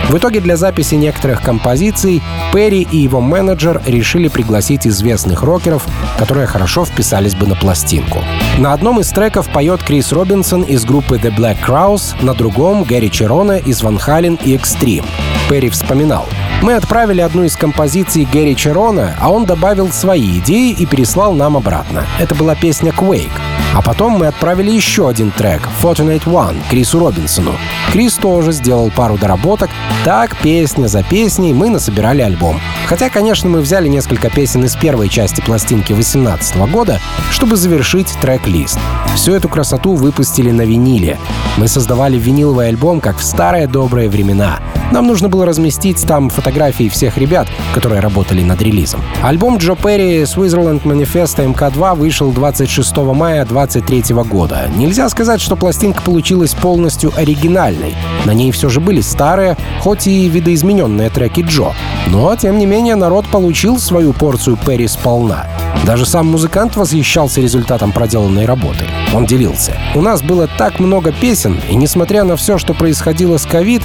В 0.08 0.18
итоге 0.18 0.40
для 0.40 0.56
записи 0.56 0.94
некоторых 0.94 1.42
композиций 1.42 2.22
Перри 2.52 2.82
и 2.82 2.98
его 2.98 3.20
менеджер 3.20 3.82
решили 3.86 4.28
пригласить 4.28 4.86
известных 4.86 5.42
рокеров, 5.42 5.86
которые 6.18 6.46
хорошо 6.46 6.84
вписались 6.84 7.34
бы 7.34 7.46
на 7.46 7.56
пластинку. 7.56 8.22
На 8.58 8.72
одном 8.72 9.00
из 9.00 9.08
треков 9.08 9.48
поет 9.48 9.82
Крис 9.82 10.12
Робинсон 10.12 10.62
из 10.62 10.84
группы 10.84 11.16
The 11.16 11.34
Black 11.34 11.56
Crowes, 11.66 12.14
на 12.22 12.34
другом— 12.34 12.84
Гэри 12.84 13.10
Черона 13.10 13.56
из 13.58 13.82
Van 13.82 13.98
Halen 13.98 14.38
и 14.44 14.56
Extreme. 14.56 15.06
Перри 15.48 15.68
вспоминал. 15.70 16.26
Мы 16.62 16.74
отправили 16.74 17.20
одну 17.20 17.44
из 17.44 17.56
композиций 17.56 18.26
Гэри 18.30 18.56
Черона, 18.56 19.16
а 19.20 19.30
он 19.30 19.44
добавил 19.44 19.90
свои 19.90 20.38
идеи 20.38 20.72
и 20.72 20.86
переслал 20.86 21.34
нам 21.34 21.56
обратно. 21.56 22.06
Это 22.18 22.34
была 22.34 22.54
песня 22.54 22.92
«Quake». 22.92 23.63
А 23.74 23.82
потом 23.82 24.12
мы 24.12 24.28
отправили 24.28 24.70
еще 24.70 25.08
один 25.08 25.32
трек 25.32 25.68
«Fortunate 25.82 26.22
One» 26.24 26.56
Крису 26.70 27.00
Робинсону. 27.00 27.56
Крис 27.92 28.14
тоже 28.14 28.52
сделал 28.52 28.90
пару 28.90 29.18
доработок. 29.18 29.68
Так, 30.04 30.37
песня 30.37 30.87
за 30.87 31.02
песней 31.02 31.52
мы 31.52 31.70
насобирали 31.70 32.22
альбом. 32.22 32.60
Хотя, 32.87 33.10
конечно, 33.10 33.48
мы 33.48 33.60
взяли 33.60 33.88
несколько 33.88 34.30
песен 34.30 34.64
из 34.64 34.76
первой 34.76 35.08
части 35.08 35.40
пластинки 35.40 35.92
2018 35.92 36.56
года, 36.70 37.00
чтобы 37.32 37.56
завершить 37.56 38.14
трек-лист. 38.20 38.78
Всю 39.16 39.32
эту 39.32 39.48
красоту 39.48 39.94
выпустили 39.94 40.52
на 40.52 40.62
виниле. 40.62 41.18
Мы 41.56 41.66
создавали 41.66 42.16
виниловый 42.16 42.68
альбом, 42.68 43.00
как 43.00 43.18
в 43.18 43.24
старые 43.24 43.66
добрые 43.66 44.08
времена. 44.08 44.60
Нам 44.92 45.06
нужно 45.06 45.28
было 45.28 45.46
разместить 45.46 46.06
там 46.06 46.30
фотографии 46.30 46.88
всех 46.88 47.16
ребят, 47.16 47.48
которые 47.74 48.00
работали 48.00 48.42
над 48.42 48.60
релизом. 48.62 49.02
Альбом 49.22 49.56
Джо 49.56 49.74
Перри 49.74 50.22
Switzerland 50.22 50.82
Manifesto 50.82 51.52
MK2 51.52 51.96
вышел 51.96 52.30
26 52.30 52.96
мая 52.98 53.42
2023 53.66 54.14
года. 54.24 54.70
Нельзя 54.74 55.09
сказать, 55.09 55.40
что 55.40 55.57
пластинка 55.57 56.03
получилась 56.03 56.55
полностью 56.55 57.12
оригинальной. 57.16 57.94
На 58.24 58.33
ней 58.33 58.53
все 58.53 58.68
же 58.68 58.81
были 58.81 59.00
старые, 59.00 59.57
хоть 59.81 60.07
и 60.07 60.29
видоизмененные 60.29 61.11
треки 61.11 61.40
Джо. 61.40 61.72
Но, 62.09 62.35
тем 62.37 62.59
не 62.59 62.66
менее, 62.66 62.94
народ 62.94 63.27
получил 63.29 63.79
свою 63.79 64.12
порцию 64.12 64.57
Перри 64.57 64.88
сполна. 64.88 65.46
Даже 65.85 66.07
сам 66.07 66.27
музыкант 66.27 66.77
восхищался 66.77 67.42
результатом 67.42 67.92
проделанной 67.92 68.46
работы. 68.46 68.87
Он 69.12 69.27
делился. 69.27 69.77
«У 69.94 70.00
нас 70.00 70.22
было 70.22 70.46
так 70.46 70.81
много 70.81 71.12
песен, 71.12 71.61
и 71.68 71.77
несмотря 71.77 72.24
на 72.24 72.37
все, 72.37 72.57
что 72.57 72.72
происходило 72.72 73.37
с 73.37 73.44
ковид, 73.44 73.83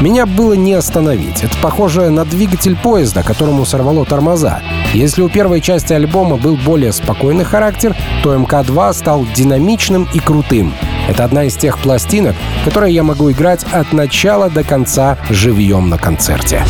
меня 0.00 0.26
было 0.26 0.52
не 0.52 0.74
остановить. 0.74 1.42
Это 1.42 1.56
похоже 1.60 2.08
на 2.10 2.24
двигатель 2.24 2.76
поезда, 2.76 3.22
которому 3.22 3.64
сорвало 3.64 4.04
тормоза. 4.04 4.62
Если 4.94 5.22
у 5.22 5.28
первой 5.28 5.60
части 5.60 5.92
альбома 5.92 6.36
был 6.36 6.56
более 6.56 6.92
спокойный 6.92 7.44
характер, 7.44 7.96
то 8.22 8.34
МК-2 8.34 8.92
стал 8.94 9.19
динамичным 9.34 10.08
и 10.12 10.20
крутым. 10.20 10.74
Это 11.08 11.24
одна 11.24 11.44
из 11.44 11.54
тех 11.56 11.78
пластинок, 11.78 12.36
которые 12.64 12.94
я 12.94 13.02
могу 13.02 13.30
играть 13.30 13.64
от 13.72 13.92
начала 13.92 14.50
до 14.50 14.64
конца 14.64 15.18
живьем 15.28 15.88
на 15.88 15.98
концерте. 15.98 16.64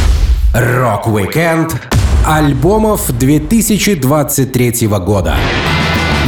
Рок-викенд 0.54 1.74
альбомов 2.26 3.10
2023 3.16 4.88
года. 4.88 5.36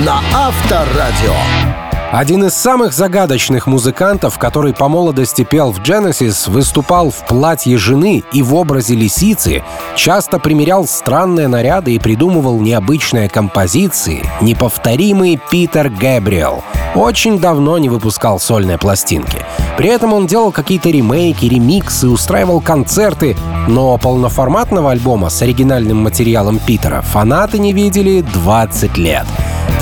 На 0.04 0.20
Авторадио. 0.35 1.82
Один 2.12 2.44
из 2.44 2.53
самых 2.53 2.92
загадочных 2.92 3.66
музыкантов, 3.66 4.37
который 4.37 4.75
по 4.75 4.87
молодости 4.87 5.44
пел 5.44 5.72
в 5.72 5.81
Genesis, 5.81 6.51
выступал 6.51 7.09
в 7.09 7.27
платье 7.27 7.79
жены 7.79 8.22
и 8.35 8.42
в 8.42 8.55
образе 8.55 8.94
лисицы, 8.94 9.64
часто 9.96 10.38
примерял 10.38 10.87
странные 10.87 11.48
наряды 11.48 11.94
и 11.94 11.98
придумывал 11.98 12.61
необычные 12.61 13.31
композиции, 13.31 14.22
неповторимый 14.42 15.40
Питер 15.51 15.88
Гэбриэл. 15.88 16.62
Очень 16.94 17.40
давно 17.40 17.79
не 17.79 17.88
выпускал 17.88 18.38
сольные 18.38 18.77
пластинки. 18.77 19.38
При 19.79 19.88
этом 19.88 20.12
он 20.12 20.27
делал 20.27 20.53
какие-то 20.53 20.90
ремейки, 20.90 21.46
ремиксы, 21.46 22.11
устраивал 22.11 22.61
концерты, 22.61 23.38
но 23.68 23.96
полноформатного 23.96 24.90
альбома 24.90 25.31
с 25.31 25.40
оригинальным 25.40 26.03
материалом 26.03 26.59
Питера 26.59 27.01
фанаты 27.01 27.59
не 27.59 27.72
видели 27.72 28.20
20 28.20 28.98
лет. 28.98 29.25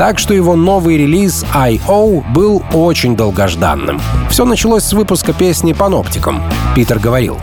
Так 0.00 0.18
что 0.18 0.32
его 0.32 0.56
новый 0.56 0.96
релиз 0.96 1.44
I.O. 1.54 2.22
был 2.32 2.62
очень 2.72 3.16
долгожданным. 3.16 4.00
Все 4.30 4.46
началось 4.46 4.84
с 4.84 4.94
выпуска 4.94 5.34
песни 5.34 5.74
«Паноптиком». 5.74 6.42
Питер 6.74 6.98
говорил, 6.98 7.36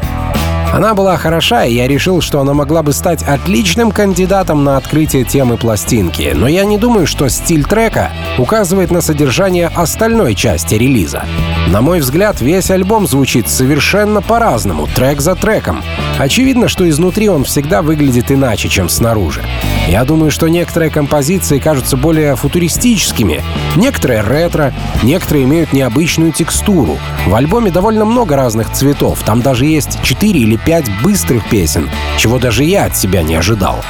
она 0.73 0.93
была 0.93 1.17
хороша, 1.17 1.65
и 1.65 1.73
я 1.73 1.88
решил, 1.88 2.21
что 2.21 2.39
она 2.39 2.53
могла 2.53 2.84
бы 2.84 2.93
стать 2.93 3.23
отличным 3.23 3.91
кандидатом 3.91 4.63
на 4.63 4.77
открытие 4.77 5.23
темы 5.23 5.58
пластинки, 5.58 6.34
но 6.36 6.47
я 6.47 6.65
не 6.65 6.77
думаю, 6.77 7.08
что 7.08 7.30
стиль 7.30 7.63
трека 7.63 8.12
указывает 8.38 8.91
на 8.91 9.01
содержание 9.01 9.67
остальной 9.73 10.36
части 10.36 10.75
релиза. 10.75 11.23
На 11.67 11.82
мой 11.82 11.99
взгляд, 11.99 12.41
весь 12.41 12.69
альбом 12.69 13.08
звучит 13.08 13.49
совершенно 13.49 14.21
по-разному, 14.21 14.88
трек 14.88 15.21
за 15.21 15.36
треком. 15.36 15.84
Очевидно, 16.19 16.67
что 16.67 16.88
изнутри 16.88 17.30
он 17.30 17.43
всегда 17.43 17.82
выглядит 17.82 18.32
иначе, 18.32 18.69
чем 18.69 18.89
снаружи. 18.89 19.43
Я 19.88 20.03
думаю, 20.03 20.32
что 20.32 20.47
некоторые 20.47 20.91
композиции 20.91 21.60
кажутся 21.60 21.95
более 21.97 22.36
футуристическими, 22.36 23.41
некоторые 23.75 24.21
ретро, 24.21 24.73
некоторые 25.01 25.45
имеют 25.45 25.73
необычную 25.73 26.32
текстуру. 26.32 26.97
В 27.25 27.36
альбоме 27.36 27.71
довольно 27.71 28.06
много 28.06 28.36
разных 28.36 28.71
цветов, 28.73 29.19
там 29.25 29.41
даже 29.41 29.65
есть 29.65 30.01
4 30.03 30.39
или 30.39 30.57
5 30.58 31.02
быстрых 31.04 31.48
песен, 31.50 31.89
чего 32.17 32.39
даже 32.39 32.63
я 32.63 32.86
от 32.86 32.98
себя 32.98 33.24
не 33.24 33.36
ожидал. 33.36 33.84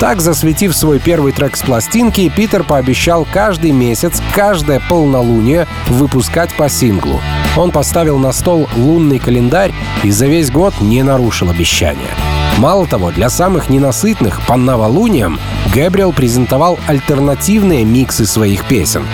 Так, 0.00 0.22
засветив 0.22 0.74
свой 0.74 0.98
первый 0.98 1.32
трек 1.32 1.56
с 1.56 1.62
пластинки, 1.62 2.30
Питер 2.34 2.64
пообещал 2.64 3.26
каждый 3.30 3.72
месяц, 3.72 4.22
каждое 4.34 4.80
полнолуние 4.80 5.66
выпускать 5.88 6.54
по 6.54 6.70
синглу. 6.70 7.20
Он 7.54 7.70
поставил 7.70 8.18
на 8.18 8.32
стол 8.32 8.66
лунный 8.76 9.18
календарь 9.18 9.74
и 10.02 10.10
за 10.10 10.26
весь 10.26 10.50
год 10.50 10.72
не 10.80 11.02
нарушил 11.02 11.50
обещания. 11.50 12.14
Мало 12.56 12.86
того, 12.86 13.10
для 13.10 13.28
самых 13.28 13.68
ненасытных 13.68 14.40
по 14.46 14.56
новолуниям 14.56 15.38
Гэбриэл 15.74 16.12
презентовал 16.14 16.78
альтернативные 16.86 17.84
миксы 17.84 18.24
своих 18.24 18.64
песен. 18.64 19.04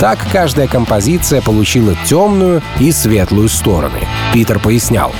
Так 0.00 0.18
каждая 0.30 0.68
композиция 0.68 1.42
получила 1.42 1.96
темную 2.04 2.62
и 2.78 2.92
светлую 2.92 3.48
стороны. 3.48 4.00
Питер 4.32 4.60
пояснял. 4.60 5.12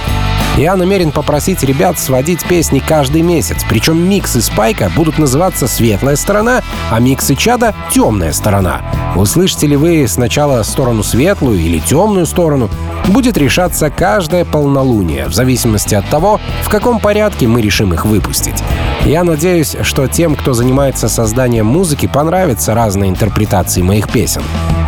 Я 0.56 0.74
намерен 0.74 1.12
попросить 1.12 1.62
ребят 1.62 1.98
сводить 1.98 2.42
песни 2.44 2.78
каждый 2.78 3.20
месяц, 3.20 3.58
причем 3.68 4.08
миксы 4.08 4.40
Спайка 4.40 4.90
будут 4.96 5.18
называться 5.18 5.68
«Светлая 5.68 6.16
сторона», 6.16 6.62
а 6.90 6.98
миксы 6.98 7.34
Чада— 7.34 7.74
«Темная 7.92 8.32
сторона». 8.32 8.80
Услышите 9.16 9.66
ли 9.66 9.76
вы 9.76 10.08
сначала 10.08 10.62
сторону 10.62 11.02
светлую 11.02 11.58
или 11.58 11.78
темную 11.78 12.24
сторону, 12.24 12.70
будет 13.08 13.36
решаться 13.36 13.90
каждое 13.90 14.46
полнолуние, 14.46 15.26
в 15.26 15.34
зависимости 15.34 15.94
от 15.94 16.08
того, 16.08 16.40
в 16.62 16.70
каком 16.70 17.00
порядке 17.00 17.46
мы 17.46 17.60
решим 17.60 17.92
их 17.92 18.06
выпустить. 18.06 18.62
Я 19.04 19.24
надеюсь, 19.24 19.76
что 19.82 20.08
тем, 20.08 20.34
кто 20.36 20.54
занимается 20.54 21.08
созданием 21.08 21.66
музыки, 21.66 22.06
понравятся 22.06 22.74
разные 22.74 23.10
интерпретации 23.10 23.82
моих 23.82 24.10
песен. 24.10 24.42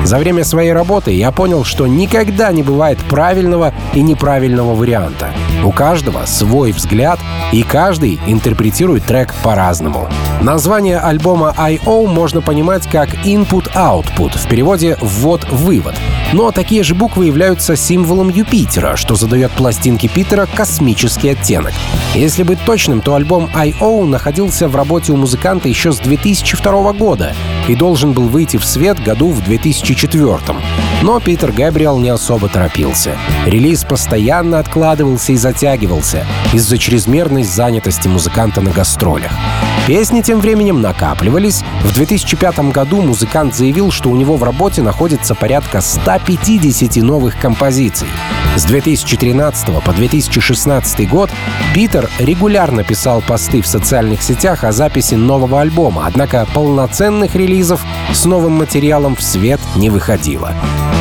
За 0.04 0.18
время 0.18 0.44
своей 0.44 0.72
работы 0.72 1.12
я 1.12 1.32
понял, 1.32 1.64
что 1.64 1.86
никогда 1.86 2.50
не 2.52 2.62
бывает 2.62 2.98
правильного 3.10 3.74
и 3.92 4.00
неправильного 4.00 4.74
варианта. 4.74 5.30
У 5.64 5.72
каждого 5.72 6.24
свой 6.24 6.72
взгляд, 6.72 7.18
и 7.52 7.62
каждый 7.62 8.20
интерпретирует 8.26 9.04
трек 9.04 9.34
по-разному. 9.42 10.08
Название 10.40 10.98
альбома 10.98 11.52
I.O. 11.56 12.06
можно 12.06 12.40
понимать 12.40 12.86
как 12.86 13.12
input-output, 13.26 14.38
в 14.38 14.48
переводе 14.48 14.96
«ввод-вывод». 15.00 15.94
Но 16.32 16.52
такие 16.52 16.82
же 16.82 16.94
буквы 16.94 17.26
являются 17.26 17.74
символом 17.74 18.28
Юпитера, 18.28 18.96
что 18.96 19.14
задает 19.14 19.50
пластинке 19.52 20.08
Питера 20.08 20.46
космический 20.54 21.30
оттенок. 21.30 21.72
Если 22.14 22.42
быть 22.44 22.62
точным, 22.64 23.00
то 23.00 23.14
альбом 23.14 23.50
I.O. 23.54 24.04
находился 24.04 24.68
в 24.68 24.76
работе 24.76 25.12
у 25.12 25.16
музыканта 25.16 25.68
еще 25.68 25.92
с 25.92 25.98
2002 25.98 26.92
года 26.92 27.34
и 27.68 27.74
должен 27.74 28.12
был 28.12 28.28
выйти 28.28 28.56
в 28.56 28.64
свет 28.64 28.98
году 29.02 29.30
в 29.30 29.44
2004. 29.44 30.87
Но 31.02 31.20
Питер 31.20 31.52
Гэбриэл 31.52 31.98
не 31.98 32.08
особо 32.08 32.48
торопился. 32.48 33.16
Релиз 33.46 33.84
постоянно 33.84 34.58
откладывался 34.58 35.32
и 35.32 35.36
затягивался 35.36 36.26
из-за 36.52 36.76
чрезмерной 36.76 37.44
занятости 37.44 38.08
музыканта 38.08 38.60
на 38.60 38.70
гастролях. 38.70 39.32
Песни 39.86 40.20
тем 40.20 40.40
временем 40.40 40.82
накапливались. 40.82 41.62
В 41.82 41.94
2005 41.94 42.72
году 42.72 43.00
музыкант 43.00 43.54
заявил, 43.54 43.90
что 43.90 44.10
у 44.10 44.16
него 44.16 44.36
в 44.36 44.42
работе 44.42 44.82
находится 44.82 45.34
порядка 45.34 45.80
150 45.80 46.96
новых 46.96 47.40
композиций. 47.40 48.08
С 48.56 48.64
2013 48.64 49.82
по 49.82 49.92
2016 49.92 51.08
год 51.08 51.30
Питер 51.74 52.10
регулярно 52.18 52.82
писал 52.82 53.22
посты 53.22 53.62
в 53.62 53.66
социальных 53.66 54.20
сетях 54.20 54.64
о 54.64 54.72
записи 54.72 55.14
нового 55.14 55.60
альбома, 55.60 56.04
однако 56.06 56.46
полноценных 56.52 57.36
релизов 57.36 57.80
с 58.12 58.24
новым 58.24 58.52
материалом 58.52 59.14
в 59.14 59.22
свет 59.22 59.60
не 59.76 59.90
выходило. 59.90 60.52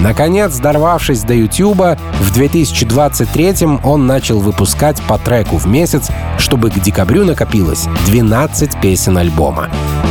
Наконец, 0.02 0.58
дорвавшись 0.58 1.24
до 1.24 1.34
YouTube, 1.34 1.98
в 2.20 2.34
2023 2.34 3.56
он 3.84 4.06
начал 4.06 4.40
выпускать 4.40 5.02
по 5.04 5.18
треку 5.18 5.58
в 5.58 5.66
месяц, 5.66 6.10
чтобы 6.38 6.70
к 6.70 6.80
декабрю 6.80 7.26
накопилось 7.26 7.88
12 8.06 8.80
песен 8.80 9.18
альбома. 9.18 9.70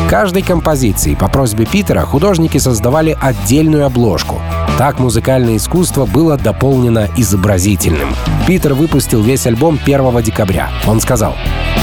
Каждой 0.08 0.42
композиции 0.42 1.14
по 1.14 1.28
просьбе 1.28 1.66
Питера 1.66 2.02
художники 2.02 2.58
создавали 2.58 3.16
отдельную 3.20 3.86
обложку. 3.86 4.40
Так 4.78 4.98
музыкальное 4.98 5.56
искусство 5.56 6.04
было 6.04 6.36
дополнено 6.36 7.08
изобразительным. 7.16 8.14
Питер 8.46 8.74
выпустил 8.74 9.22
весь 9.22 9.46
альбом 9.46 9.78
1 9.82 10.22
декабря. 10.22 10.70
Он 10.86 11.00
сказал, 11.00 11.34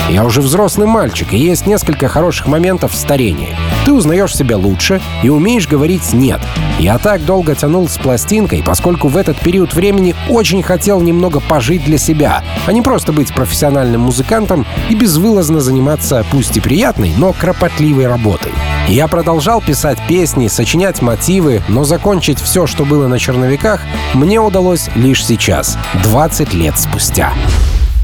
«Я 0.09 0.25
уже 0.25 0.41
взрослый 0.41 0.87
мальчик, 0.87 1.33
и 1.33 1.37
есть 1.37 1.65
несколько 1.65 2.07
хороших 2.07 2.47
моментов 2.47 2.93
в 2.93 2.97
старении. 2.97 3.55
Ты 3.85 3.93
узнаешь 3.93 4.35
себя 4.35 4.57
лучше 4.57 5.01
и 5.23 5.29
умеешь 5.29 5.67
говорить 5.67 6.13
«нет». 6.13 6.39
Я 6.79 6.97
так 6.97 7.23
долго 7.25 7.55
тянул 7.55 7.87
с 7.87 7.97
пластинкой, 7.97 8.63
поскольку 8.63 9.07
в 9.07 9.15
этот 9.15 9.39
период 9.39 9.73
времени 9.73 10.15
очень 10.29 10.63
хотел 10.63 11.01
немного 11.01 11.39
пожить 11.39 11.85
для 11.85 11.97
себя, 11.97 12.43
а 12.65 12.73
не 12.73 12.81
просто 12.81 13.13
быть 13.13 13.33
профессиональным 13.33 14.01
музыкантом 14.01 14.65
и 14.89 14.95
безвылазно 14.95 15.61
заниматься 15.61 16.25
пусть 16.31 16.57
и 16.57 16.59
приятной, 16.59 17.13
но 17.15 17.31
кропотливой 17.31 18.07
работой. 18.07 18.51
Я 18.87 19.07
продолжал 19.07 19.61
писать 19.61 19.97
песни, 20.07 20.47
сочинять 20.47 21.01
мотивы, 21.01 21.61
но 21.67 21.83
закончить 21.83 22.39
все, 22.39 22.67
что 22.67 22.85
было 22.85 23.07
на 23.07 23.19
черновиках, 23.19 23.81
мне 24.13 24.39
удалось 24.39 24.89
лишь 24.95 25.25
сейчас, 25.25 25.77
20 26.03 26.53
лет 26.53 26.77
спустя. 26.77 27.33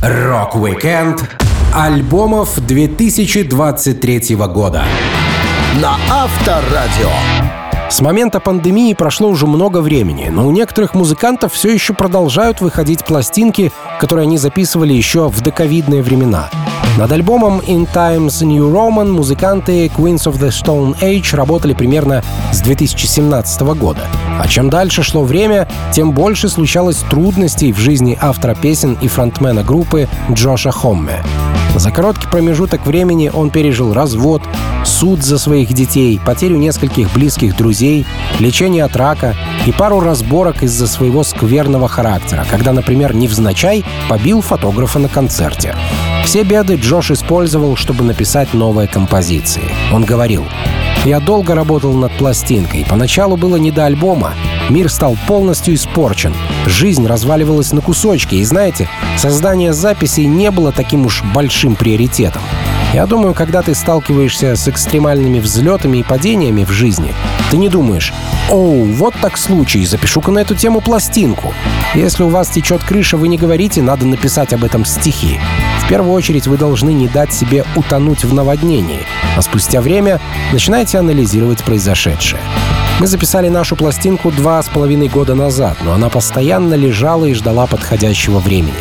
Рок-викенд 0.01 1.48
альбомов 1.73 2.59
2023 2.59 4.35
года. 4.35 4.83
На 5.81 5.97
Авторадио. 6.09 7.11
С 7.89 8.01
момента 8.01 8.39
пандемии 8.39 8.93
прошло 8.93 9.29
уже 9.29 9.45
много 9.45 9.81
времени, 9.81 10.29
но 10.29 10.47
у 10.47 10.51
некоторых 10.51 10.93
музыкантов 10.93 11.53
все 11.53 11.71
еще 11.71 11.93
продолжают 11.93 12.61
выходить 12.61 13.05
пластинки, 13.05 13.71
которые 13.99 14.23
они 14.23 14.37
записывали 14.37 14.93
еще 14.93 15.29
в 15.29 15.41
доковидные 15.41 16.01
времена. 16.01 16.49
Над 16.97 17.11
альбомом 17.11 17.59
In 17.59 17.87
Times 17.93 18.43
New 18.43 18.71
Roman 18.71 19.11
музыканты 19.11 19.87
Queens 19.87 20.25
of 20.25 20.39
the 20.39 20.49
Stone 20.49 20.99
Age 20.99 21.35
работали 21.35 21.73
примерно 21.73 22.23
с 22.51 22.59
2017 22.61 23.61
года. 23.61 24.01
А 24.37 24.47
чем 24.47 24.69
дальше 24.69 25.03
шло 25.03 25.23
время, 25.23 25.67
тем 25.93 26.11
больше 26.11 26.49
случалось 26.49 26.97
трудностей 27.09 27.71
в 27.71 27.77
жизни 27.77 28.17
автора 28.19 28.55
песен 28.55 28.97
и 29.01 29.07
фронтмена 29.07 29.63
группы 29.63 30.09
Джоша 30.31 30.71
Хомме. 30.71 31.23
За 31.75 31.91
короткий 31.91 32.27
промежуток 32.27 32.85
времени 32.85 33.31
он 33.33 33.51
пережил 33.51 33.93
развод, 33.93 34.41
суд 34.83 35.23
за 35.23 35.37
своих 35.37 35.71
детей, 35.71 36.19
потерю 36.23 36.57
нескольких 36.57 37.13
близких 37.13 37.55
друзей, 37.55 38.05
лечение 38.39 38.83
от 38.83 38.95
рака 38.97 39.35
и 39.65 39.71
пару 39.71 39.99
разборок 39.99 40.63
из-за 40.63 40.87
своего 40.87 41.23
скверного 41.23 41.87
характера, 41.87 42.45
когда, 42.49 42.73
например, 42.73 43.15
невзначай 43.15 43.85
побил 44.09 44.41
фотографа 44.41 44.99
на 44.99 45.07
концерте. 45.07 45.75
Все 46.25 46.43
беды 46.43 46.68
Джош 46.75 47.11
использовал, 47.11 47.75
чтобы 47.75 48.03
написать 48.03 48.53
новые 48.53 48.87
композиции. 48.87 49.63
Он 49.91 50.03
говорил, 50.03 50.45
«Я 51.05 51.19
долго 51.19 51.55
работал 51.55 51.93
над 51.93 52.11
пластинкой. 52.17 52.85
Поначалу 52.89 53.37
было 53.37 53.55
не 53.55 53.71
до 53.71 53.85
альбома. 53.85 54.33
Мир 54.69 54.89
стал 54.89 55.17
полностью 55.27 55.73
испорчен. 55.75 56.33
Жизнь 56.65 57.05
разваливалась 57.07 57.71
на 57.71 57.81
кусочки. 57.81 58.35
И 58.35 58.43
знаете, 58.43 58.89
создание 59.17 59.73
записей 59.73 60.25
не 60.25 60.51
было 60.51 60.71
таким 60.71 61.05
уж 61.05 61.23
большим 61.33 61.75
приоритетом. 61.75 62.41
Я 62.93 63.05
думаю, 63.05 63.35
когда 63.35 63.61
ты 63.61 63.75
сталкиваешься 63.75 64.55
с 64.55 64.67
экстремальными 64.67 65.39
взлетами 65.39 65.99
и 65.99 66.03
падениями 66.03 66.63
в 66.63 66.71
жизни, 66.71 67.13
ты 67.51 67.57
не 67.57 67.69
думаешь, 67.69 68.11
«Оу, 68.49 68.85
вот 68.85 69.13
так 69.21 69.37
случай, 69.37 69.85
запишу-ка 69.85 70.31
на 70.31 70.39
эту 70.39 70.55
тему 70.55 70.81
пластинку». 70.81 71.53
Если 71.93 72.23
у 72.23 72.29
вас 72.29 72.49
течет 72.49 72.83
крыша, 72.83 73.15
вы 73.15 73.27
не 73.27 73.37
говорите, 73.37 73.83
надо 73.83 74.07
написать 74.07 74.53
об 74.53 74.63
этом 74.63 74.85
стихи. 74.85 75.39
В 75.83 75.87
первую 75.87 76.13
очередь 76.13 76.47
вы 76.47 76.57
должны 76.57 76.89
не 76.91 77.07
дать 77.07 77.31
себе 77.31 77.63
утонуть 77.75 78.23
в 78.23 78.33
наводнении, 78.33 79.01
а 79.37 79.41
спустя 79.43 79.81
время 79.81 80.19
начинаете 80.51 80.97
анализировать 80.97 81.63
произошедшее. 81.63 82.41
Мы 82.99 83.05
записали 83.05 83.49
нашу 83.49 83.75
пластинку 83.75 84.31
два 84.31 84.61
с 84.61 84.67
половиной 84.67 85.09
года 85.09 85.35
назад, 85.35 85.77
но 85.83 85.93
она 85.93 86.09
постоянно 86.09 86.73
лежала 86.73 87.25
и 87.25 87.33
ждала 87.33 87.67
подходящего 87.67 88.39
времени. 88.39 88.73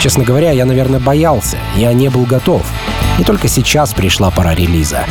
Честно 0.00 0.22
говоря, 0.22 0.52
я, 0.52 0.64
наверное, 0.64 1.00
боялся, 1.00 1.58
я 1.76 1.92
не 1.92 2.08
был 2.08 2.22
готов. 2.24 2.62
И 3.18 3.24
только 3.24 3.48
сейчас 3.48 3.92
пришла 3.92 4.30
пора 4.30 4.54
релиза. 4.54 5.04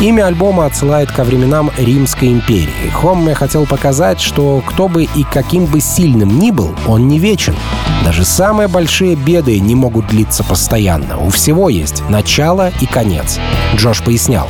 Имя 0.00 0.26
альбома 0.26 0.66
отсылает 0.66 1.10
ко 1.10 1.24
временам 1.24 1.72
Римской 1.76 2.28
империи. 2.28 2.88
Хомме 2.92 3.34
хотел 3.34 3.66
показать, 3.66 4.20
что 4.20 4.62
кто 4.64 4.86
бы 4.86 5.02
и 5.04 5.24
каким 5.24 5.66
бы 5.66 5.80
сильным 5.80 6.38
ни 6.38 6.52
был, 6.52 6.74
он 6.86 7.08
не 7.08 7.18
вечен. 7.18 7.56
Даже 8.04 8.24
самые 8.24 8.68
большие 8.68 9.16
беды 9.16 9.58
не 9.58 9.74
могут 9.74 10.06
длиться 10.06 10.44
постоянно. 10.44 11.18
У 11.18 11.30
всего 11.30 11.68
есть 11.68 12.08
начало 12.08 12.70
и 12.80 12.86
конец. 12.86 13.40
Джош 13.74 14.02
пояснял. 14.04 14.48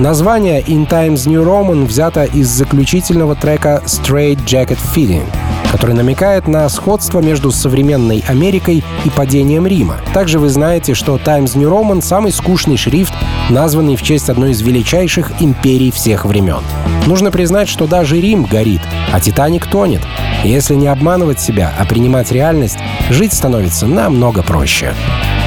Название 0.00 0.62
In 0.62 0.88
Times 0.88 1.26
New 1.26 1.44
Roman 1.44 1.84
взято 1.84 2.24
из 2.24 2.48
заключительного 2.48 3.36
трека 3.36 3.82
Straight 3.84 4.44
Jacket 4.46 4.78
Feeling, 4.96 5.26
который 5.70 5.94
намекает 5.94 6.48
на 6.48 6.68
сходство 6.68 7.20
между 7.20 7.50
современной 7.50 8.24
Америкой 8.26 8.84
и 9.04 9.10
падением 9.10 9.66
Рима. 9.66 9.96
Также 10.12 10.38
вы 10.38 10.48
знаете, 10.48 10.94
что 10.94 11.18
Times 11.18 11.54
New 11.54 11.70
Roman— 11.70 12.00
самый 12.02 12.32
скучный 12.32 12.76
шрифт, 12.76 13.14
названный 13.48 13.96
в 13.96 14.02
честь 14.02 14.28
одной 14.28 14.50
из 14.50 14.60
величайших 14.60 15.32
империй 15.40 15.90
всех 15.90 16.24
времен. 16.24 16.62
Нужно 17.06 17.30
признать, 17.30 17.68
что 17.68 17.86
даже 17.86 18.20
Рим 18.20 18.44
горит, 18.44 18.82
а 19.12 19.20
Титаник 19.20 19.66
тонет. 19.66 20.02
Если 20.44 20.74
не 20.74 20.88
обманывать 20.88 21.40
себя, 21.40 21.72
а 21.78 21.84
принимать 21.84 22.32
реальность, 22.32 22.78
жить 23.10 23.32
становится 23.32 23.86
намного 23.86 24.42
проще. 24.42 24.94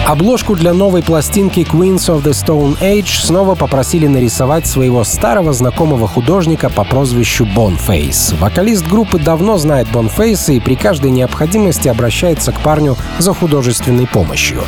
Обложку 0.05 0.55
для 0.55 0.73
новой 0.73 1.01
пластинки 1.01 1.61
Queens 1.61 2.09
of 2.09 2.23
the 2.23 2.31
Stone 2.31 2.77
Age 2.81 3.21
снова 3.23 3.55
попросили 3.55 4.05
нарисовать 4.05 4.67
своего 4.67 5.05
старого 5.05 5.53
знакомого 5.53 6.09
художника 6.09 6.69
по 6.69 6.83
прозвищу 6.83 7.45
Boneface. 7.45 8.37
Вокалист 8.37 8.85
группы 8.85 9.17
давно 9.17 9.57
знает 9.57 9.87
Boneface 9.87 10.55
и 10.55 10.59
при 10.59 10.75
каждой 10.75 11.09
необходимости 11.09 11.87
обращается 11.87 12.51
к 12.51 12.59
парню 12.59 12.97
за 13.17 13.33
художественной 13.33 14.05
помощью. 14.05 14.63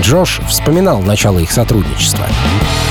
Джош 0.00 0.40
вспоминал 0.48 1.00
начало 1.02 1.38
их 1.38 1.52
сотрудничества. 1.52 2.26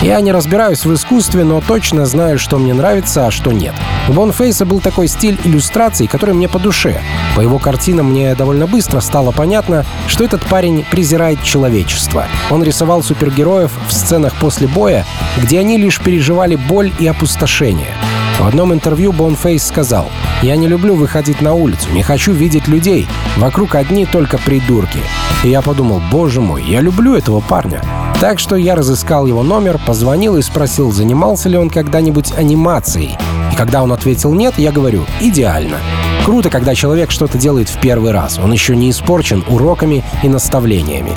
«Я 0.02 0.22
не 0.22 0.32
разбираюсь 0.32 0.86
в 0.86 0.94
искусстве, 0.94 1.44
но 1.44 1.60
точно 1.60 2.06
знаю, 2.06 2.40
что 2.40 2.58
мне 2.58 2.74
нравится, 2.74 3.28
а 3.28 3.32
что 3.40 3.54
нет. 3.54 3.74
У 4.10 4.12
Бонфейса 4.12 4.66
был 4.66 4.82
такой 4.82 5.08
стиль 5.08 5.40
иллюстраций, 5.46 6.08
который 6.08 6.36
мне 6.36 6.50
по 6.50 6.60
душе. 6.60 7.02
По 7.38 7.42
его 7.42 7.58
картинам 7.58 8.08
мне 8.08 8.36
довольно 8.36 8.68
быстро 8.68 9.00
стало 9.00 9.32
понятно, 9.32 9.86
что 10.08 10.26
этот 10.26 10.44
парень 10.44 10.86
презирает 10.92 11.42
человечество. 11.42 12.26
Он 12.50 12.62
рисовал 12.64 13.02
супергероев 13.02 13.72
в 13.88 13.94
сценах 13.94 14.36
после 14.36 14.68
боя, 14.68 15.06
где 15.38 15.60
они 15.60 15.78
лишь 15.78 16.02
переживали 16.02 16.58
боль 16.58 16.92
и 17.00 17.08
опустошение. 17.08 17.96
В 18.40 18.46
одном 18.46 18.74
интервью 18.74 19.14
Бонфейс 19.14 19.66
сказал, 19.66 20.10
«Я 20.42 20.58
не 20.58 20.68
люблю 20.68 20.96
выходить 20.96 21.40
на 21.40 21.54
улицу, 21.54 21.90
не 21.94 22.04
хочу 22.04 22.34
видеть 22.34 22.68
людей. 22.68 23.08
Вокруг 23.38 23.76
одни 23.76 24.06
только 24.06 24.38
придурки». 24.38 25.00
И 25.46 25.50
я 25.50 25.62
подумал, 25.62 26.02
боже 26.12 26.42
мой, 26.42 26.62
я 26.64 26.82
люблю 26.82 27.16
этого 27.16 27.40
парня. 27.40 27.82
Так 28.20 28.38
что 28.38 28.58
я 28.58 28.76
разыскал 28.76 29.28
его 29.28 29.44
номер, 29.44 29.80
позвонил 29.88 30.36
и 30.36 30.42
спросил, 30.42 30.92
занимался 30.92 31.48
ли 31.48 31.58
он 31.58 31.70
когда-нибудь 31.70 32.34
анимацией. 32.34 33.18
Когда 33.60 33.84
он 33.84 33.92
ответил 33.92 34.34
«нет», 34.34 34.54
я 34.58 34.72
говорю 34.72 35.06
«идеально». 35.20 35.80
Круто, 36.24 36.50
когда 36.50 36.74
человек 36.74 37.12
что-то 37.12 37.38
делает 37.38 37.68
в 37.68 37.78
первый 37.82 38.14
раз. 38.14 38.40
Он 38.40 38.54
еще 38.54 38.74
не 38.74 38.90
испорчен 38.90 39.44
уроками 39.50 40.02
и 40.24 40.30
наставлениями. 40.30 41.12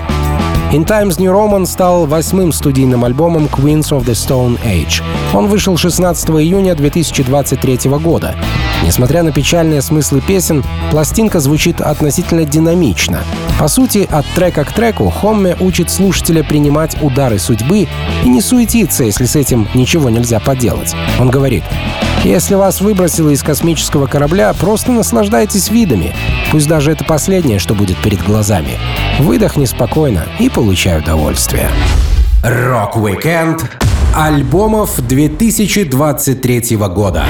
In 0.72 0.86
Times 0.86 1.18
New 1.18 1.30
Roman 1.30 1.66
стал 1.66 2.06
восьмым 2.06 2.50
студийным 2.50 3.04
альбомом 3.04 3.44
Queens 3.44 3.90
of 3.90 4.06
the 4.06 4.14
Stone 4.14 4.58
Age. 4.64 5.02
Он 5.34 5.46
вышел 5.46 5.76
16 5.76 6.30
июня 6.30 6.74
2023 6.74 7.90
года. 8.00 8.34
Несмотря 8.82 9.22
на 9.22 9.32
печальные 9.32 9.82
смыслы 9.82 10.22
песен, 10.22 10.64
пластинка 10.90 11.40
звучит 11.40 11.82
относительно 11.82 12.44
динамично. 12.44 13.20
По 13.58 13.68
сути, 13.68 14.08
от 14.10 14.24
трека 14.34 14.64
к 14.64 14.72
треку 14.72 15.10
Хомме 15.10 15.58
учит 15.60 15.90
слушателя 15.90 16.42
принимать 16.42 16.96
удары 17.02 17.38
судьбы 17.38 17.86
и 18.24 18.28
не 18.28 18.40
суетиться, 18.40 19.04
если 19.04 19.26
с 19.26 19.36
этим 19.36 19.68
ничего 19.74 20.08
нельзя 20.08 20.40
поделать. 20.40 20.96
Он 21.20 21.28
говорит, 21.28 21.64
если 22.24 22.54
вас 22.54 22.80
выбросило 22.80 23.28
из 23.28 23.42
космического 23.42 24.06
корабля, 24.06 24.52
просто 24.54 24.90
наслаждайтесь 24.90 25.70
видами. 25.70 26.14
Пусть 26.50 26.68
даже 26.68 26.92
это 26.92 27.04
последнее, 27.04 27.58
что 27.58 27.74
будет 27.74 27.98
перед 27.98 28.22
глазами. 28.22 28.78
Выдохни 29.18 29.64
спокойно 29.64 30.26
и 30.38 30.48
получай 30.48 30.61
удовольствие. 30.62 31.68
Рок-викенд 32.42 33.64
альбомов 34.14 35.00
2023 35.00 36.76
года 36.76 37.24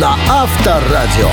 на 0.00 0.16
Авторадио. 0.28 1.28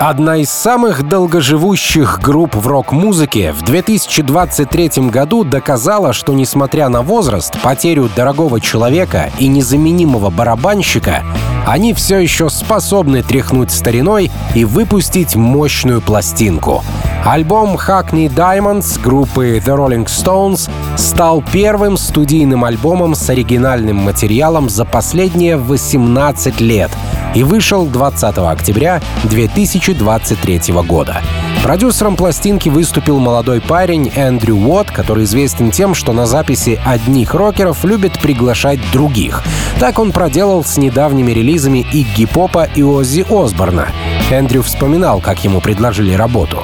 Одна 0.00 0.38
из 0.38 0.50
самых 0.50 1.08
долгоживущих 1.08 2.20
групп 2.20 2.56
в 2.56 2.66
рок-музыке 2.66 3.52
в 3.52 3.62
2023 3.62 5.08
году 5.08 5.44
доказала, 5.44 6.12
что 6.12 6.34
несмотря 6.34 6.88
на 6.88 7.02
возраст, 7.02 7.58
потерю 7.62 8.10
дорогого 8.14 8.60
человека 8.60 9.30
и 9.38 9.46
незаменимого 9.46 10.30
барабанщика, 10.30 11.22
они 11.66 11.94
все 11.94 12.18
еще 12.18 12.50
способны 12.50 13.22
тряхнуть 13.22 13.70
стариной 13.70 14.30
и 14.54 14.64
выпустить 14.64 15.36
мощную 15.36 16.02
пластинку. 16.02 16.82
Альбом 17.24 17.76
Hackney 17.76 18.28
Diamonds 18.28 19.00
группы 19.00 19.56
The 19.56 19.74
Rolling 19.74 20.04
Stones 20.04 20.70
стал 20.98 21.42
первым 21.52 21.96
студийным 21.96 22.64
альбомом 22.64 23.14
с 23.14 23.30
оригинальным 23.30 23.96
материалом 23.96 24.68
за 24.68 24.84
последние 24.84 25.56
18 25.56 26.60
лет 26.60 26.90
и 27.34 27.42
вышел 27.42 27.86
20 27.86 28.36
октября 28.36 29.00
2023 29.24 30.74
года. 30.86 31.22
Продюсером 31.62 32.16
пластинки 32.16 32.68
выступил 32.68 33.18
молодой 33.18 33.62
парень 33.62 34.12
Эндрю 34.14 34.56
Уотт, 34.56 34.90
который 34.90 35.24
известен 35.24 35.70
тем, 35.70 35.94
что 35.94 36.12
на 36.12 36.26
записи 36.26 36.78
одних 36.84 37.32
рокеров 37.32 37.86
любит 37.86 38.20
приглашать 38.20 38.80
других. 38.92 39.42
Так 39.80 39.98
он 39.98 40.12
проделал 40.12 40.62
с 40.62 40.76
недавними 40.76 41.32
релизами 41.32 41.86
Игги 41.90 42.26
Попа 42.26 42.68
и 42.74 42.82
Оззи 42.82 43.24
Осборна. 43.30 43.88
Эндрю 44.30 44.62
вспоминал, 44.62 45.20
как 45.20 45.42
ему 45.42 45.62
предложили 45.62 46.12
работу. 46.12 46.58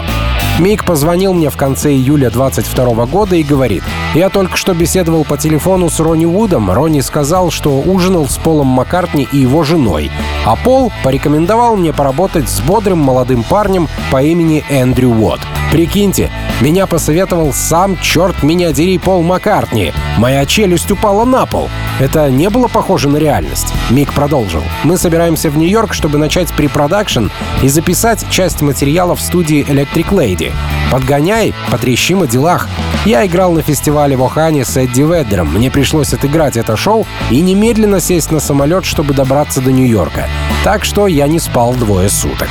Мик 0.60 0.84
позвонил 0.84 1.32
мне 1.32 1.48
в 1.48 1.56
конце 1.56 1.90
июля 1.90 2.28
22 2.28 3.06
года 3.06 3.34
и 3.34 3.42
говорит, 3.42 3.82
«Я 4.14 4.28
только 4.28 4.56
что 4.56 4.74
беседовал 4.74 5.24
по 5.24 5.38
телефону 5.38 5.88
с 5.88 6.00
Ронни 6.00 6.24
Вудом. 6.24 6.70
Ронни 6.70 7.00
сказал, 7.00 7.52
что 7.52 7.78
ужинал 7.80 8.28
с 8.28 8.38
Полом 8.38 8.66
Маккартни 8.66 9.28
и 9.30 9.38
его 9.38 9.62
женой. 9.62 10.10
А 10.44 10.56
Пол 10.56 10.92
порекомендовал 11.04 11.76
мне 11.76 11.92
поработать 11.92 12.48
с 12.48 12.60
бодрым 12.60 12.98
молодым 12.98 13.44
парнем 13.44 13.88
по 14.10 14.20
имени 14.20 14.64
Эндрю 14.68 15.10
Уотт. 15.10 15.40
Прикиньте, 15.70 16.32
меня 16.60 16.88
посоветовал 16.88 17.52
сам, 17.52 17.96
черт 18.00 18.42
меня 18.42 18.72
дери, 18.72 18.98
Пол 18.98 19.22
Маккартни. 19.22 19.92
Моя 20.18 20.44
челюсть 20.44 20.90
упала 20.90 21.24
на 21.24 21.46
пол. 21.46 21.70
Это 22.00 22.28
не 22.30 22.50
было 22.50 22.66
похоже 22.66 23.08
на 23.08 23.18
реальность. 23.18 23.72
Мик 23.90 24.12
продолжил. 24.12 24.62
Мы 24.82 24.98
собираемся 24.98 25.50
в 25.50 25.56
Нью-Йорк, 25.56 25.94
чтобы 25.94 26.18
начать 26.18 26.52
препродакшн 26.52 27.28
и 27.62 27.68
записать 27.68 28.28
часть 28.28 28.60
материала 28.60 29.14
в 29.14 29.20
студии 29.20 29.64
Electric 29.64 30.08
Lady. 30.08 30.52
Подгоняй, 30.90 31.54
потрещим 31.70 32.22
о 32.22 32.26
делах. 32.26 32.68
Я 33.06 33.26
играл 33.26 33.52
на 33.52 33.62
фестивале 33.62 34.14
в 34.14 34.22
Охане 34.22 34.64
с 34.64 34.76
Эдди 34.76 35.00
Веддером. 35.00 35.54
Мне 35.54 35.70
пришлось 35.70 36.12
отыграть 36.12 36.58
это 36.58 36.76
шоу 36.76 37.06
и 37.30 37.40
немедленно 37.40 37.98
сесть 37.98 38.30
на 38.30 38.40
самолет, 38.40 38.84
чтобы 38.84 39.14
добраться 39.14 39.62
до 39.62 39.72
Нью-Йорка. 39.72 40.28
Так 40.64 40.84
что 40.84 41.06
я 41.06 41.26
не 41.26 41.38
спал 41.38 41.72
двое 41.72 42.10
суток. 42.10 42.48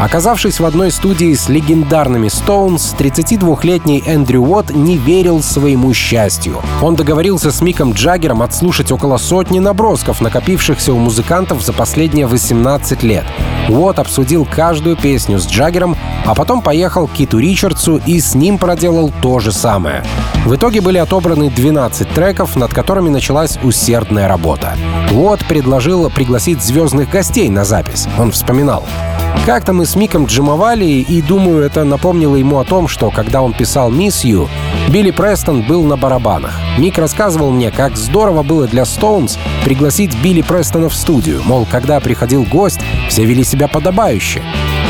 Оказавшись 0.00 0.60
в 0.60 0.64
одной 0.64 0.90
студии 0.90 1.34
с 1.34 1.50
легендарными 1.50 2.28
Stones, 2.28 2.96
32-летний 2.96 4.02
Эндрю 4.06 4.40
Уотт 4.40 4.70
не 4.70 4.96
верил 4.96 5.42
своему 5.42 5.92
счастью. 5.92 6.62
Он 6.80 6.96
договорился 6.96 7.52
с 7.52 7.60
Миком 7.60 7.92
Джаггером 7.92 8.40
отслушать 8.40 8.90
около 8.92 9.18
сотни 9.18 9.58
набросков, 9.58 10.22
накопившихся 10.22 10.94
у 10.94 10.98
музыкантов 10.98 11.60
за 11.60 11.74
последние 11.74 12.26
18 12.26 13.02
лет. 13.02 13.26
Уотт 13.68 13.98
обсудил 13.98 14.48
каждую 14.50 14.96
песню 14.96 15.38
с 15.38 15.46
Джаггером, 15.46 15.94
а 16.24 16.34
потом 16.34 16.62
поехал 16.62 17.06
к 17.06 17.12
Киту 17.12 17.38
Ричардсу 17.38 18.00
и 18.06 18.20
с 18.20 18.34
ним 18.34 18.56
проделал 18.56 19.12
то 19.20 19.38
же 19.38 19.52
самое. 19.52 20.02
В 20.44 20.54
итоге 20.54 20.80
были 20.80 20.98
отобраны 20.98 21.50
12 21.50 22.08
треков, 22.08 22.56
над 22.56 22.72
которыми 22.72 23.08
началась 23.08 23.58
усердная 23.62 24.26
работа. 24.26 24.76
Уотт 25.12 25.44
предложил 25.46 26.08
пригласить 26.10 26.62
звездных 26.62 27.10
гостей 27.10 27.48
на 27.48 27.64
запись. 27.64 28.08
Он 28.18 28.32
вспоминал. 28.32 28.84
Как-то 29.46 29.72
мы 29.72 29.86
с 29.86 29.96
Миком 29.96 30.26
джимовали, 30.26 30.84
и, 30.84 31.22
думаю, 31.22 31.62
это 31.64 31.84
напомнило 31.84 32.36
ему 32.36 32.58
о 32.58 32.64
том, 32.64 32.88
что, 32.88 33.10
когда 33.10 33.42
он 33.42 33.52
писал 33.52 33.90
«Miss 33.90 34.24
You», 34.24 34.48
Билли 34.90 35.12
Престон 35.12 35.62
был 35.62 35.84
на 35.84 35.96
барабанах. 35.96 36.52
Мик 36.78 36.98
рассказывал 36.98 37.50
мне, 37.50 37.70
как 37.70 37.96
здорово 37.96 38.42
было 38.42 38.66
для 38.66 38.84
Стоунс 38.84 39.38
пригласить 39.64 40.16
Билли 40.20 40.42
Престона 40.42 40.88
в 40.88 40.94
студию. 40.94 41.42
Мол, 41.44 41.66
когда 41.70 42.00
приходил 42.00 42.44
гость, 42.44 42.80
все 43.08 43.24
вели 43.24 43.44
себя 43.44 43.68
подобающе. 43.68 44.42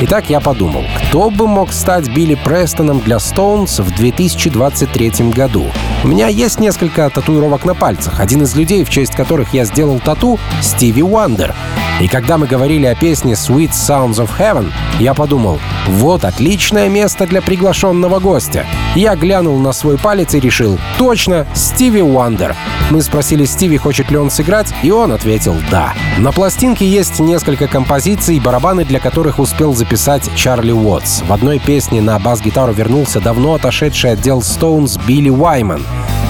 Итак, 0.03 0.31
я 0.31 0.41
подумал, 0.41 0.83
кто 0.97 1.29
бы 1.29 1.47
мог 1.47 1.75
стать 1.75 2.09
Билли 2.09 2.35
Престоном 2.35 3.01
для 3.01 3.19
Стоунс 3.19 3.81
в 3.81 3.95
2023 3.95 5.29
году? 5.29 5.67
У 6.03 6.09
меня 6.09 6.29
есть 6.29 6.59
несколько 6.59 7.11
татуировок 7.11 7.67
на 7.67 7.75
пальцах. 7.75 8.19
Один 8.19 8.45
из 8.45 8.57
людей, 8.57 8.83
в 8.83 8.89
честь 8.89 9.15
которых 9.15 9.53
я 9.53 9.67
сделал 9.67 10.01
тату— 10.01 10.41
Стиви 10.63 11.03
Уандер. 11.03 11.55
И 12.01 12.09
когда 12.09 12.39
мы 12.39 12.47
говорили 12.47 12.87
о 12.87 12.95
песне 12.95 13.35
Sweet 13.35 13.73
Sounds 13.73 14.15
of 14.15 14.31
Heaven, 14.39 14.73
я 14.99 15.13
подумал, 15.13 15.61
вот 15.87 16.25
отличное 16.25 16.89
место 16.89 17.27
для 17.27 17.43
приглашенного 17.43 18.21
гостя. 18.21 18.65
Я 18.95 19.17
глянул 19.17 19.59
на 19.59 19.73
свой 19.73 19.99
палец 19.99 20.33
и 20.33 20.41
решил, 20.41 20.79
точно, 20.97 21.47
Стиви 21.55 22.01
Уандер. 22.01 22.57
Мы 22.91 23.03
спросили 23.03 23.45
Стиви, 23.45 23.77
хочет 23.77 24.11
ли 24.11 24.17
он 24.17 24.31
сыграть, 24.31 24.73
и 24.83 24.91
он 24.91 25.13
ответил 25.13 25.57
«да». 25.71 25.93
На 26.17 26.33
пластинке 26.33 26.89
есть 26.89 27.21
несколько 27.21 27.69
композиций, 27.69 28.41
барабаны 28.41 28.87
для 28.87 28.99
которых 28.99 29.39
успел 29.39 29.75
записать 29.75 29.90
Чарли 30.37 30.71
Уотс. 30.71 31.23
В 31.23 31.33
одной 31.33 31.59
песне 31.59 32.01
на 32.01 32.19
бас-гитару 32.21 32.73
вернулся 32.73 33.21
давно 33.21 33.55
отошедший 33.55 34.13
отдел 34.13 34.39
Stones 34.39 35.01
Билли 35.05 35.31
Уайман. 35.31 35.83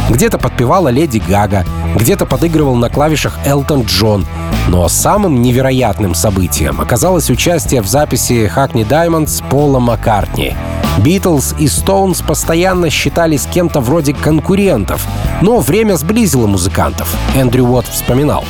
Где-то 0.08 0.38
подпевала 0.38 0.88
Леди 0.88 1.18
Гага, 1.18 1.66
где-то 1.94 2.24
подыгрывал 2.24 2.74
на 2.76 2.88
клавишах 2.88 3.38
Элтон 3.44 3.82
Джон. 3.82 4.26
Но 4.68 4.88
самым 4.88 5.42
невероятным 5.42 6.14
событием 6.14 6.80
оказалось 6.80 7.28
участие 7.28 7.82
в 7.82 7.86
записи 7.86 8.50
Hackney 8.54 8.88
Diamonds 8.88 9.42
Пола 9.50 9.78
Маккартни. 9.78 10.54
Битлз 10.98 11.54
и 11.58 11.68
Стоунс 11.68 12.22
постоянно 12.22 12.88
считались 12.88 13.46
кем-то 13.46 13.80
вроде 13.80 14.14
конкурентов, 14.14 15.06
но 15.42 15.60
время 15.60 15.96
сблизило 15.96 16.46
музыкантов, 16.46 17.14
Эндрю 17.36 17.64
Уотт 17.64 17.86
вспоминал. 17.88 18.44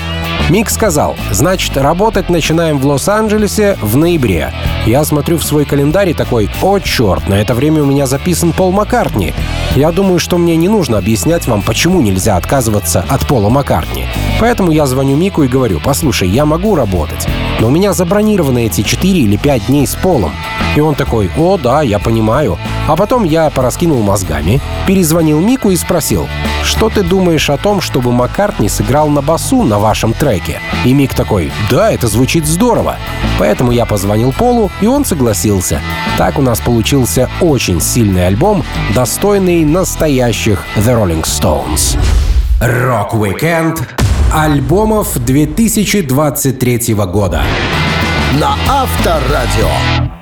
Мик 0.48 0.70
сказал, 0.70 1.16
значит, 1.30 1.76
работать 1.76 2.28
начинаем 2.28 2.78
в 2.78 2.86
Лос-Анджелесе 2.86 3.76
в 3.82 3.96
ноябре. 3.96 4.52
Я 4.86 5.04
смотрю 5.04 5.36
в 5.36 5.44
свой 5.44 5.66
календарь 5.66 6.10
и 6.10 6.14
такой, 6.14 6.50
о 6.62 6.78
черт, 6.78 7.28
на 7.28 7.34
это 7.34 7.54
время 7.54 7.82
у 7.82 7.86
меня 7.86 8.06
записан 8.06 8.52
Пол 8.52 8.72
Маккартни. 8.72 9.34
Я 9.76 9.92
думаю, 9.92 10.18
что 10.18 10.38
мне 10.38 10.56
не 10.56 10.68
нужно 10.68 10.98
объяснять 10.98 11.46
вам, 11.46 11.62
почему 11.62 12.00
нельзя 12.00 12.36
отказываться 12.36 13.04
от 13.08 13.26
Пола 13.26 13.50
Маккартни. 13.50 14.06
Поэтому 14.40 14.72
я 14.72 14.86
звоню 14.86 15.16
Мику 15.16 15.42
и 15.42 15.48
говорю, 15.48 15.80
послушай, 15.84 16.28
я 16.28 16.46
могу 16.46 16.74
работать, 16.74 17.28
но 17.60 17.68
у 17.68 17.70
меня 17.70 17.92
забронированы 17.92 18.66
эти 18.66 18.82
4 18.82 19.20
или 19.20 19.36
5 19.36 19.66
дней 19.66 19.86
с 19.86 19.94
Полом. 19.94 20.32
И 20.74 20.80
он 20.80 20.94
такой, 20.94 21.30
о, 21.36 21.58
да, 21.58 21.82
я 21.82 21.98
понимаю. 21.98 22.58
А 22.88 22.96
потом 22.96 23.24
я 23.24 23.50
пораскинул 23.50 24.02
мозгами, 24.02 24.60
перезвонил 24.86 25.40
Мику 25.40 25.70
и 25.70 25.76
спросил, 25.76 26.26
что 26.70 26.88
ты 26.88 27.02
думаешь 27.02 27.50
о 27.50 27.56
том, 27.56 27.80
чтобы 27.80 28.12
Маккартни 28.12 28.68
сыграл 28.68 29.08
на 29.08 29.22
басу 29.22 29.64
на 29.64 29.78
вашем 29.80 30.12
треке? 30.12 30.60
И 30.84 30.92
Мик 30.92 31.14
такой, 31.14 31.50
да, 31.68 31.90
это 31.90 32.06
звучит 32.06 32.46
здорово. 32.46 32.96
Поэтому 33.38 33.72
я 33.72 33.84
позвонил 33.86 34.32
Полу, 34.32 34.70
и 34.80 34.86
он 34.86 35.04
согласился. 35.04 35.80
Так 36.16 36.38
у 36.38 36.42
нас 36.42 36.60
получился 36.60 37.28
очень 37.40 37.80
сильный 37.80 38.28
альбом, 38.28 38.64
достойный 38.94 39.64
настоящих 39.64 40.64
The 40.76 40.94
Rolling 40.94 41.24
Stones. 41.24 41.98
Рок-викенд 42.60 43.82
альбомов 44.32 45.18
2023 45.18 46.94
года 46.94 47.42
на 48.40 48.54
Авторадио. 48.68 50.19